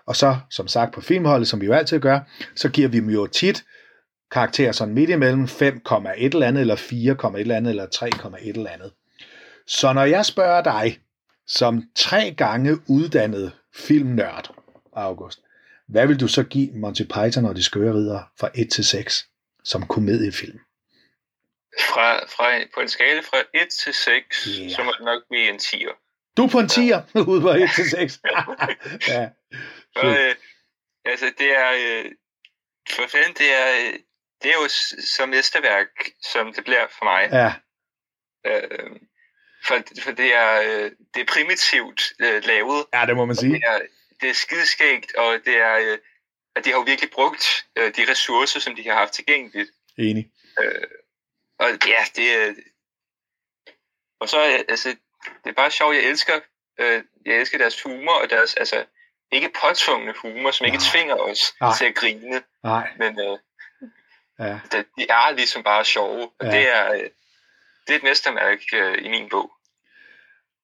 Og 0.05 0.15
så, 0.15 0.37
som 0.49 0.67
sagt 0.67 0.93
på 0.93 1.01
filmholdet, 1.01 1.47
som 1.47 1.61
vi 1.61 1.65
jo 1.65 1.73
altid 1.73 1.99
gør, 1.99 2.19
så 2.55 2.69
giver 2.69 2.87
vi 2.87 2.97
dem 2.97 3.09
jo 3.09 3.27
tit 3.27 3.63
karakterer 4.31 4.71
sådan 4.71 4.93
midt 4.93 5.09
imellem 5.09 5.43
5,1 5.43 6.23
eller 6.23 6.47
andet, 6.47 6.61
eller 6.61 6.75
4,1 6.75 7.37
eller 7.37 7.55
andet, 7.55 7.69
eller 7.69 7.85
3,1 7.95 8.47
eller 8.49 8.69
andet. 8.69 8.91
Så 9.67 9.93
når 9.93 10.03
jeg 10.03 10.25
spørger 10.25 10.63
dig, 10.63 10.99
som 11.47 11.83
tre 11.95 12.33
gange 12.37 12.77
uddannet 12.89 13.51
filmnørd, 13.75 14.55
August, 14.93 15.39
hvad 15.87 16.07
vil 16.07 16.19
du 16.19 16.27
så 16.27 16.43
give 16.43 16.71
Monty 16.73 17.03
Python 17.03 17.45
og 17.45 17.55
de 17.55 17.63
skøre 17.63 17.93
ridder 17.93 18.31
fra 18.39 18.49
1 18.55 18.71
til 18.71 18.85
6 18.85 19.27
som 19.63 19.87
komediefilm? 19.87 20.59
Fra, 21.79 22.25
fra, 22.25 22.65
på 22.73 22.79
en 22.79 22.87
skala 22.87 23.19
fra 23.19 23.37
1 23.53 23.67
til 23.83 23.93
6, 23.93 24.43
yeah. 24.45 24.71
så 24.71 24.83
må 24.83 24.91
det 24.97 25.05
nok 25.05 25.21
blive 25.29 25.49
en 25.49 25.55
10'er. 25.55 26.02
Du 26.37 26.43
er 26.43 26.49
på 26.49 26.59
en 26.59 26.65
10'er, 26.65 27.01
ja. 27.15 27.21
ude 27.31 27.41
på 27.41 27.49
1 27.49 27.69
til 27.75 27.89
6. 27.89 28.19
ja. 29.13 29.29
Og, 29.95 30.09
øh, 30.09 30.35
altså, 31.05 31.33
det 31.37 31.57
er... 31.57 31.71
Øh, 31.71 32.11
for 32.89 33.07
fanden, 33.07 33.33
det 33.33 33.53
er, 33.53 33.67
øh, 33.79 33.99
det 34.43 34.51
er 34.51 34.55
jo 34.55 34.67
som 35.17 35.29
mesterværk, 35.29 35.87
som 36.21 36.53
det 36.53 36.63
bliver 36.63 36.87
for 36.97 37.05
mig. 37.05 37.29
Ja. 37.31 37.53
Øh, 38.45 38.99
for, 39.65 40.01
for 40.01 40.11
det, 40.11 40.33
er, 40.33 40.61
øh, 40.61 40.91
det 41.13 41.21
er 41.21 41.25
primitivt 41.25 42.01
øh, 42.19 42.43
lavet. 42.45 42.85
Ja, 42.93 43.05
det 43.05 43.15
må 43.15 43.25
man 43.25 43.35
sige. 43.35 43.53
Det 43.53 43.61
er, 43.63 43.79
det 44.21 44.29
er 44.29 44.33
skideskægt, 44.33 45.15
og 45.15 45.39
det 45.45 45.57
er, 45.57 45.75
øh, 45.75 45.97
at 46.55 46.65
de 46.65 46.69
har 46.69 46.77
jo 46.77 46.83
virkelig 46.83 47.11
brugt 47.11 47.65
øh, 47.75 47.95
de 47.95 48.11
ressourcer, 48.11 48.59
som 48.59 48.75
de 48.75 48.83
har 48.83 48.93
haft 48.93 49.13
tilgængeligt. 49.13 49.71
Enig. 49.97 50.31
Øh, 50.61 50.87
og 51.59 51.69
ja, 51.87 52.03
det 52.15 52.33
er... 52.33 52.53
Og 54.19 54.29
så, 54.29 54.39
altså, 54.69 54.95
det 55.43 55.49
er 55.49 55.53
bare 55.53 55.71
sjovt, 55.71 55.95
jeg 55.95 56.03
elsker, 56.03 56.33
øh, 56.79 57.03
jeg 57.25 57.35
elsker 57.35 57.57
deres 57.57 57.83
humor, 57.83 58.21
og 58.23 58.29
deres, 58.29 58.53
altså, 58.53 58.85
ikke 59.31 59.51
påtvungne 59.61 60.13
humor, 60.21 60.51
som 60.51 60.65
Nej. 60.65 60.73
ikke 60.73 60.83
tvinger 60.91 61.15
os 61.15 61.55
Nej. 61.61 61.73
til 61.77 61.85
at 61.85 61.95
grine. 61.95 62.41
Nej. 62.63 62.89
Men 62.97 63.19
øh, 63.19 63.37
ja. 64.39 64.59
det, 64.71 64.85
de 64.97 65.03
er 65.09 65.35
ligesom 65.35 65.63
bare 65.63 65.85
sjove, 65.85 66.29
og 66.39 66.45
ja. 66.45 66.51
det 66.51 66.73
er... 66.75 66.93
Øh, 66.93 67.09
det 67.87 67.93
er 67.93 67.97
et 67.97 68.03
mestermærke 68.03 68.77
øh, 68.77 69.05
i 69.05 69.09
min 69.09 69.29
bog. 69.29 69.51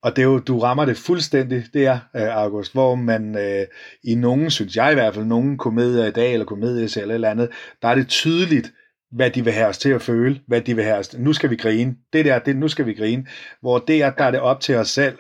Og 0.02 0.16
det 0.16 0.22
er 0.22 0.26
jo, 0.26 0.40
du 0.40 0.60
rammer 0.60 0.86
det 0.86 0.98
fuldstændig 0.98 1.64
der, 1.74 2.00
øh, 2.16 2.36
August, 2.36 2.74
hvor 2.74 2.96
man 2.96 3.38
øh, 3.38 3.68
i 4.04 4.16
nogen, 4.16 4.52
synes 4.52 4.76
jeg 4.76 4.92
i 4.92 4.94
hvert 4.94 5.14
fald, 5.14 5.26
nogen 5.26 5.58
komedier 5.58 6.06
i 6.06 6.12
dag, 6.12 6.34
eller 6.34 6.46
komedier 6.46 7.02
eller 7.02 7.14
et 7.14 7.16
eller 7.16 7.30
andet, 7.30 7.52
der 7.82 7.88
er 7.88 7.96
det 7.96 8.08
tydeligt, 8.08 8.72
hvad 9.12 9.32
de 9.32 9.44
vil 9.44 9.54
have 9.54 9.68
os 9.68 9.78
til 9.78 9.90
at 9.90 10.02
føle, 10.02 10.42
hvad 10.48 10.62
de 10.62 10.76
vil 10.76 10.84
have 10.84 10.98
os, 10.98 11.18
nu 11.18 11.34
skal 11.34 11.50
vi 11.50 11.56
grine, 11.56 11.96
det 12.14 12.26
der, 12.26 12.40
det, 12.40 12.56
nu 12.56 12.68
skal 12.68 12.86
vi 12.86 12.94
grine, 12.94 13.28
hvor 13.62 13.80
det 13.80 14.02
er, 14.02 14.12
der 14.12 14.24
er 14.24 14.32
det 14.32 14.40
op 14.40 14.60
til 14.60 14.76
os 14.76 14.90
selv. 14.90 15.18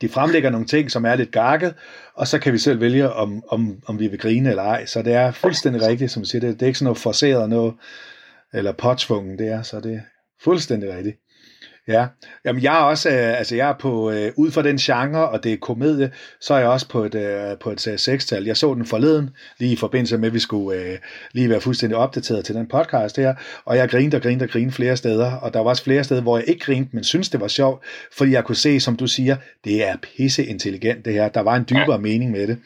De 0.00 0.08
fremlægger 0.08 0.50
nogle 0.50 0.66
ting, 0.66 0.90
som 0.90 1.04
er 1.04 1.14
lidt 1.14 1.30
gakket, 1.30 1.74
og 2.14 2.26
så 2.26 2.38
kan 2.38 2.52
vi 2.52 2.58
selv 2.58 2.80
vælge, 2.80 3.12
om, 3.12 3.42
om, 3.48 3.82
om 3.86 3.98
vi 3.98 4.06
vil 4.06 4.18
grine 4.18 4.50
eller 4.50 4.62
ej. 4.62 4.86
Så 4.86 5.02
det 5.02 5.12
er 5.12 5.30
fuldstændig 5.30 5.82
rigtigt, 5.82 6.10
som 6.10 6.22
du 6.22 6.28
siger, 6.28 6.40
det, 6.40 6.54
det 6.54 6.62
er 6.62 6.66
ikke 6.66 6.78
sådan 6.78 6.84
noget 6.84 6.98
forceret 6.98 7.48
noget, 7.50 7.74
eller 8.52 8.72
påtvungen, 8.72 9.38
det 9.38 9.48
er, 9.48 9.62
så 9.62 9.80
det 9.80 9.94
er 9.94 10.00
fuldstændig 10.42 10.96
rigtigt. 10.96 11.16
Ja, 11.90 12.06
Jamen, 12.44 12.62
jeg 12.62 12.74
er 12.80 12.82
også, 12.82 13.08
øh, 13.08 13.38
altså 13.38 13.56
jeg 13.56 13.68
er 13.68 13.74
på, 13.80 14.10
øh, 14.10 14.32
ud 14.36 14.50
fra 14.50 14.62
den 14.62 14.76
genre, 14.76 15.28
og 15.28 15.44
det 15.44 15.52
er 15.52 15.56
komedie, 15.56 16.10
så 16.40 16.54
er 16.54 16.58
jeg 16.58 16.68
også 16.68 16.88
på 16.88 17.04
et, 17.04 17.14
øh, 17.14 17.58
på 17.60 17.70
et 17.70 17.86
øh, 17.86 17.98
sekstal. 17.98 18.44
Jeg 18.44 18.56
så 18.56 18.74
den 18.74 18.86
forleden, 18.86 19.30
lige 19.58 19.72
i 19.72 19.76
forbindelse 19.76 20.18
med, 20.18 20.26
at 20.28 20.34
vi 20.34 20.38
skulle 20.38 20.80
øh, 20.80 20.98
lige 21.32 21.50
være 21.50 21.60
fuldstændig 21.60 21.98
opdateret 21.98 22.44
til 22.44 22.54
den 22.54 22.66
podcast 22.66 23.16
her, 23.16 23.34
og 23.64 23.76
jeg 23.76 23.88
grinede 23.88 24.16
og 24.16 24.22
grinede 24.22 24.44
og 24.44 24.50
grinede 24.50 24.72
flere 24.72 24.96
steder, 24.96 25.32
og 25.32 25.54
der 25.54 25.60
var 25.60 25.70
også 25.70 25.84
flere 25.84 26.04
steder, 26.04 26.22
hvor 26.22 26.38
jeg 26.38 26.48
ikke 26.48 26.64
grinede, 26.64 26.90
men 26.92 27.04
synes 27.04 27.28
det 27.28 27.40
var 27.40 27.48
sjovt, 27.48 27.84
fordi 28.16 28.30
jeg 28.30 28.44
kunne 28.44 28.56
se, 28.56 28.80
som 28.80 28.96
du 28.96 29.06
siger, 29.06 29.36
det 29.64 29.88
er 29.88 29.96
pisse 30.02 30.44
intelligent 30.44 31.04
det 31.04 31.12
her. 31.12 31.28
Der 31.28 31.40
var 31.40 31.56
en 31.56 31.66
dybere 31.70 31.98
mening 31.98 32.30
med 32.30 32.46
det. 32.46 32.58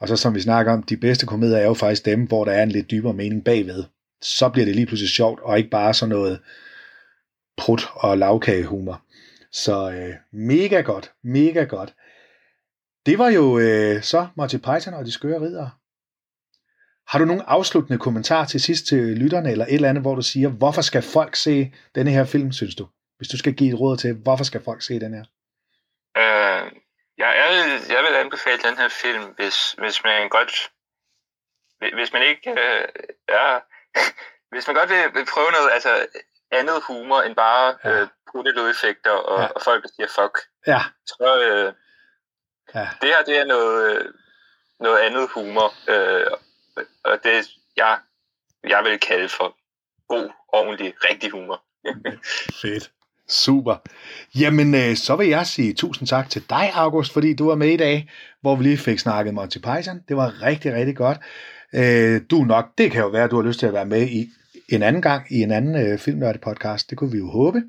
Og 0.00 0.08
så 0.08 0.16
som 0.16 0.34
vi 0.34 0.40
snakker 0.40 0.72
om, 0.72 0.82
de 0.82 0.96
bedste 0.96 1.26
komedier 1.26 1.56
er 1.56 1.64
jo 1.64 1.74
faktisk 1.74 2.04
dem, 2.04 2.22
hvor 2.22 2.44
der 2.44 2.52
er 2.52 2.62
en 2.62 2.68
lidt 2.68 2.90
dybere 2.90 3.14
mening 3.14 3.44
bagved. 3.44 3.84
Så 4.22 4.48
bliver 4.48 4.66
det 4.66 4.74
lige 4.74 4.86
pludselig 4.86 5.10
sjovt, 5.10 5.40
og 5.42 5.58
ikke 5.58 5.70
bare 5.70 5.94
sådan 5.94 6.10
noget 6.10 6.38
prut 7.58 7.82
og 7.94 8.18
lavkagehumor. 8.18 9.02
Så 9.52 9.90
øh, 9.90 10.14
mega 10.32 10.80
godt, 10.80 11.12
mega 11.22 11.64
godt. 11.64 11.94
Det 13.06 13.18
var 13.18 13.28
jo 13.28 13.58
øh, 13.58 14.02
så 14.02 14.28
Monty 14.36 14.56
Python 14.56 14.94
og 14.94 15.04
de 15.04 15.12
skøre 15.12 15.40
ridere. 15.40 15.70
Har 17.08 17.18
du 17.18 17.24
nogen 17.24 17.42
afsluttende 17.46 17.98
kommentar 17.98 18.44
til 18.44 18.60
sidst 18.60 18.86
til 18.86 18.98
lytterne, 18.98 19.50
eller 19.50 19.66
et 19.66 19.74
eller 19.74 19.88
andet, 19.88 20.04
hvor 20.04 20.14
du 20.14 20.22
siger, 20.22 20.48
hvorfor 20.48 20.82
skal 20.82 21.02
folk 21.02 21.36
se 21.36 21.74
denne 21.94 22.10
her 22.10 22.24
film, 22.24 22.52
synes 22.52 22.74
du? 22.74 22.88
Hvis 23.16 23.28
du 23.28 23.38
skal 23.38 23.54
give 23.54 23.74
et 23.74 23.80
råd 23.80 23.96
til, 23.96 24.14
hvorfor 24.14 24.44
skal 24.44 24.64
folk 24.64 24.82
se 24.82 25.00
den 25.00 25.14
her? 25.14 25.24
Øh, 26.20 26.64
jeg, 27.18 27.30
jeg, 27.40 27.48
vil, 27.54 27.70
jeg 27.94 28.02
vil 28.06 28.14
anbefale 28.24 28.58
den 28.68 28.76
her 28.76 28.88
film, 28.88 29.24
hvis, 29.38 29.72
hvis 29.72 30.04
man 30.04 30.28
godt... 30.28 30.52
Hvis 31.98 32.12
man 32.12 32.22
ikke... 32.22 32.50
Øh, 32.50 32.84
er... 33.28 33.60
hvis 34.52 34.66
man 34.66 34.76
godt 34.76 34.90
vil, 34.90 35.02
vil 35.14 35.26
prøve 35.34 35.50
noget, 35.50 35.70
altså 35.76 36.06
andet 36.52 36.82
humor 36.86 37.20
end 37.22 37.34
bare 37.34 37.74
ja. 37.84 38.00
øh, 38.00 38.08
lydeffekter 38.44 39.10
og, 39.10 39.40
ja. 39.40 39.46
og 39.46 39.62
folk, 39.62 39.82
der 39.82 39.88
siger 39.96 40.08
fuck. 40.08 40.38
Ja. 40.66 40.80
Så 41.06 41.40
øh, 41.48 41.72
ja. 42.74 42.88
det 43.00 43.08
her, 43.08 43.22
det 43.22 43.38
er 43.38 43.44
noget, 43.44 43.96
øh, 43.96 44.04
noget 44.80 44.98
andet 44.98 45.28
humor, 45.34 45.74
øh, 45.88 46.26
og 47.04 47.18
det 47.24 47.48
jeg, 47.76 47.98
jeg 48.68 48.84
vil 48.84 48.98
kalde 48.98 49.28
for 49.28 49.56
god, 50.08 50.30
ordentlig, 50.48 50.94
rigtig 51.04 51.30
humor. 51.30 51.62
Fedt. 52.62 52.90
Super. 53.28 53.76
Jamen, 54.34 54.74
øh, 54.74 54.96
så 54.96 55.16
vil 55.16 55.28
jeg 55.28 55.46
sige 55.46 55.74
tusind 55.74 56.08
tak 56.08 56.30
til 56.30 56.50
dig, 56.50 56.70
August, 56.74 57.12
fordi 57.12 57.34
du 57.34 57.48
var 57.48 57.54
med 57.54 57.68
i 57.68 57.76
dag, 57.76 58.10
hvor 58.40 58.56
vi 58.56 58.62
lige 58.62 58.78
fik 58.78 58.98
snakket 58.98 59.34
Monty 59.34 59.58
Python. 59.58 60.00
Det 60.08 60.16
var 60.16 60.42
rigtig, 60.42 60.74
rigtig 60.74 60.96
godt. 60.96 61.18
Øh, 61.74 62.20
du 62.30 62.36
nok, 62.36 62.66
det 62.78 62.90
kan 62.90 63.00
jo 63.02 63.08
være, 63.08 63.24
at 63.24 63.30
du 63.30 63.36
har 63.36 63.48
lyst 63.48 63.58
til 63.58 63.66
at 63.66 63.72
være 63.72 63.86
med 63.86 64.08
i 64.08 64.30
en 64.68 64.82
anden 64.82 65.02
gang 65.02 65.26
i 65.30 65.42
en 65.42 65.50
anden 65.50 65.86
øh, 65.86 65.98
filmnørde 65.98 66.38
podcast. 66.38 66.90
Det 66.90 66.98
kunne 66.98 67.12
vi 67.12 67.18
jo 67.18 67.30
håbe. 67.30 67.62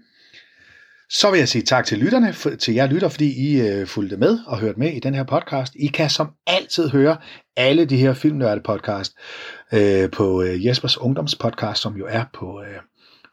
Så 1.12 1.31
vil 1.31 1.38
jeg 1.38 1.49
sige 1.49 1.62
tak 1.62 1.85
til 1.85 1.97
lytterne, 1.97 2.33
for, 2.33 2.49
til 2.49 2.73
jer 2.73 2.88
lytter, 2.88 3.09
fordi 3.09 3.51
I 3.51 3.62
øh, 3.62 3.88
fulgte 3.88 4.17
med 4.17 4.39
og 4.47 4.59
hørte 4.59 4.79
med 4.79 4.93
i 4.93 4.99
den 4.99 5.15
her 5.15 5.23
podcast. 5.23 5.75
I 5.75 5.88
kan 5.88 6.09
som 6.09 6.31
altid 6.47 6.89
høre 6.89 7.17
alle 7.57 7.85
de 7.85 7.97
her 7.97 8.13
filmnørde 8.13 8.62
podcast 8.62 9.13
øh, 9.73 10.12
på 10.12 10.43
øh, 10.43 10.65
Jespers 10.65 10.97
Ungdomspodcast, 10.97 11.81
som 11.81 11.95
jo 11.95 12.05
er 12.09 12.23
på, 12.33 12.62
øh, 12.62 12.79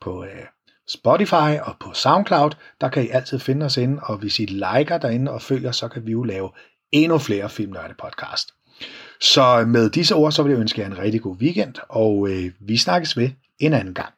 på 0.01 0.25
øh, 0.25 0.45
Spotify 0.89 1.61
og 1.63 1.77
på 1.81 1.93
SoundCloud. 1.95 2.51
Der 2.81 2.89
kan 2.89 3.05
I 3.05 3.09
altid 3.09 3.39
finde 3.39 3.67
os 3.67 3.77
inde, 3.77 4.01
og 4.03 4.17
hvis 4.19 4.39
I 4.39 4.45
liker 4.45 4.99
derinde 4.99 5.31
og 5.33 5.43
følger, 5.43 5.73
så 5.73 5.89
kan 5.89 6.07
vi 6.07 6.13
jo 6.13 6.23
lave 6.23 6.51
endnu 6.93 7.19
flere 7.19 7.51
filmnørde 7.51 7.95
podcast. 7.99 8.49
Så 9.21 9.65
med 9.67 9.91
disse 9.91 10.15
ord, 10.15 10.33
så 10.33 10.43
vil 10.43 10.51
jeg 10.51 10.61
ønske 10.61 10.81
jer 10.81 10.87
en 10.87 10.99
rigtig 10.99 11.21
god 11.21 11.37
weekend, 11.37 11.75
og 11.89 12.29
øh, 12.31 12.51
vi 12.61 12.77
snakkes 12.77 13.17
ved 13.17 13.31
en 13.59 13.73
anden 13.73 13.95
gang. 13.95 14.15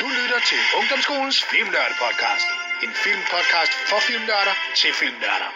Du 0.00 0.06
lytter 0.18 0.40
til 0.50 0.62
Ungdomsskolens 0.78 1.38
Filmnørde 1.50 1.94
Podcast. 2.04 2.48
En 2.84 2.92
filmpodcast 3.04 3.72
for 3.90 4.00
filmnørder 4.08 4.54
til 4.80 4.92
filmnørder. 5.00 5.50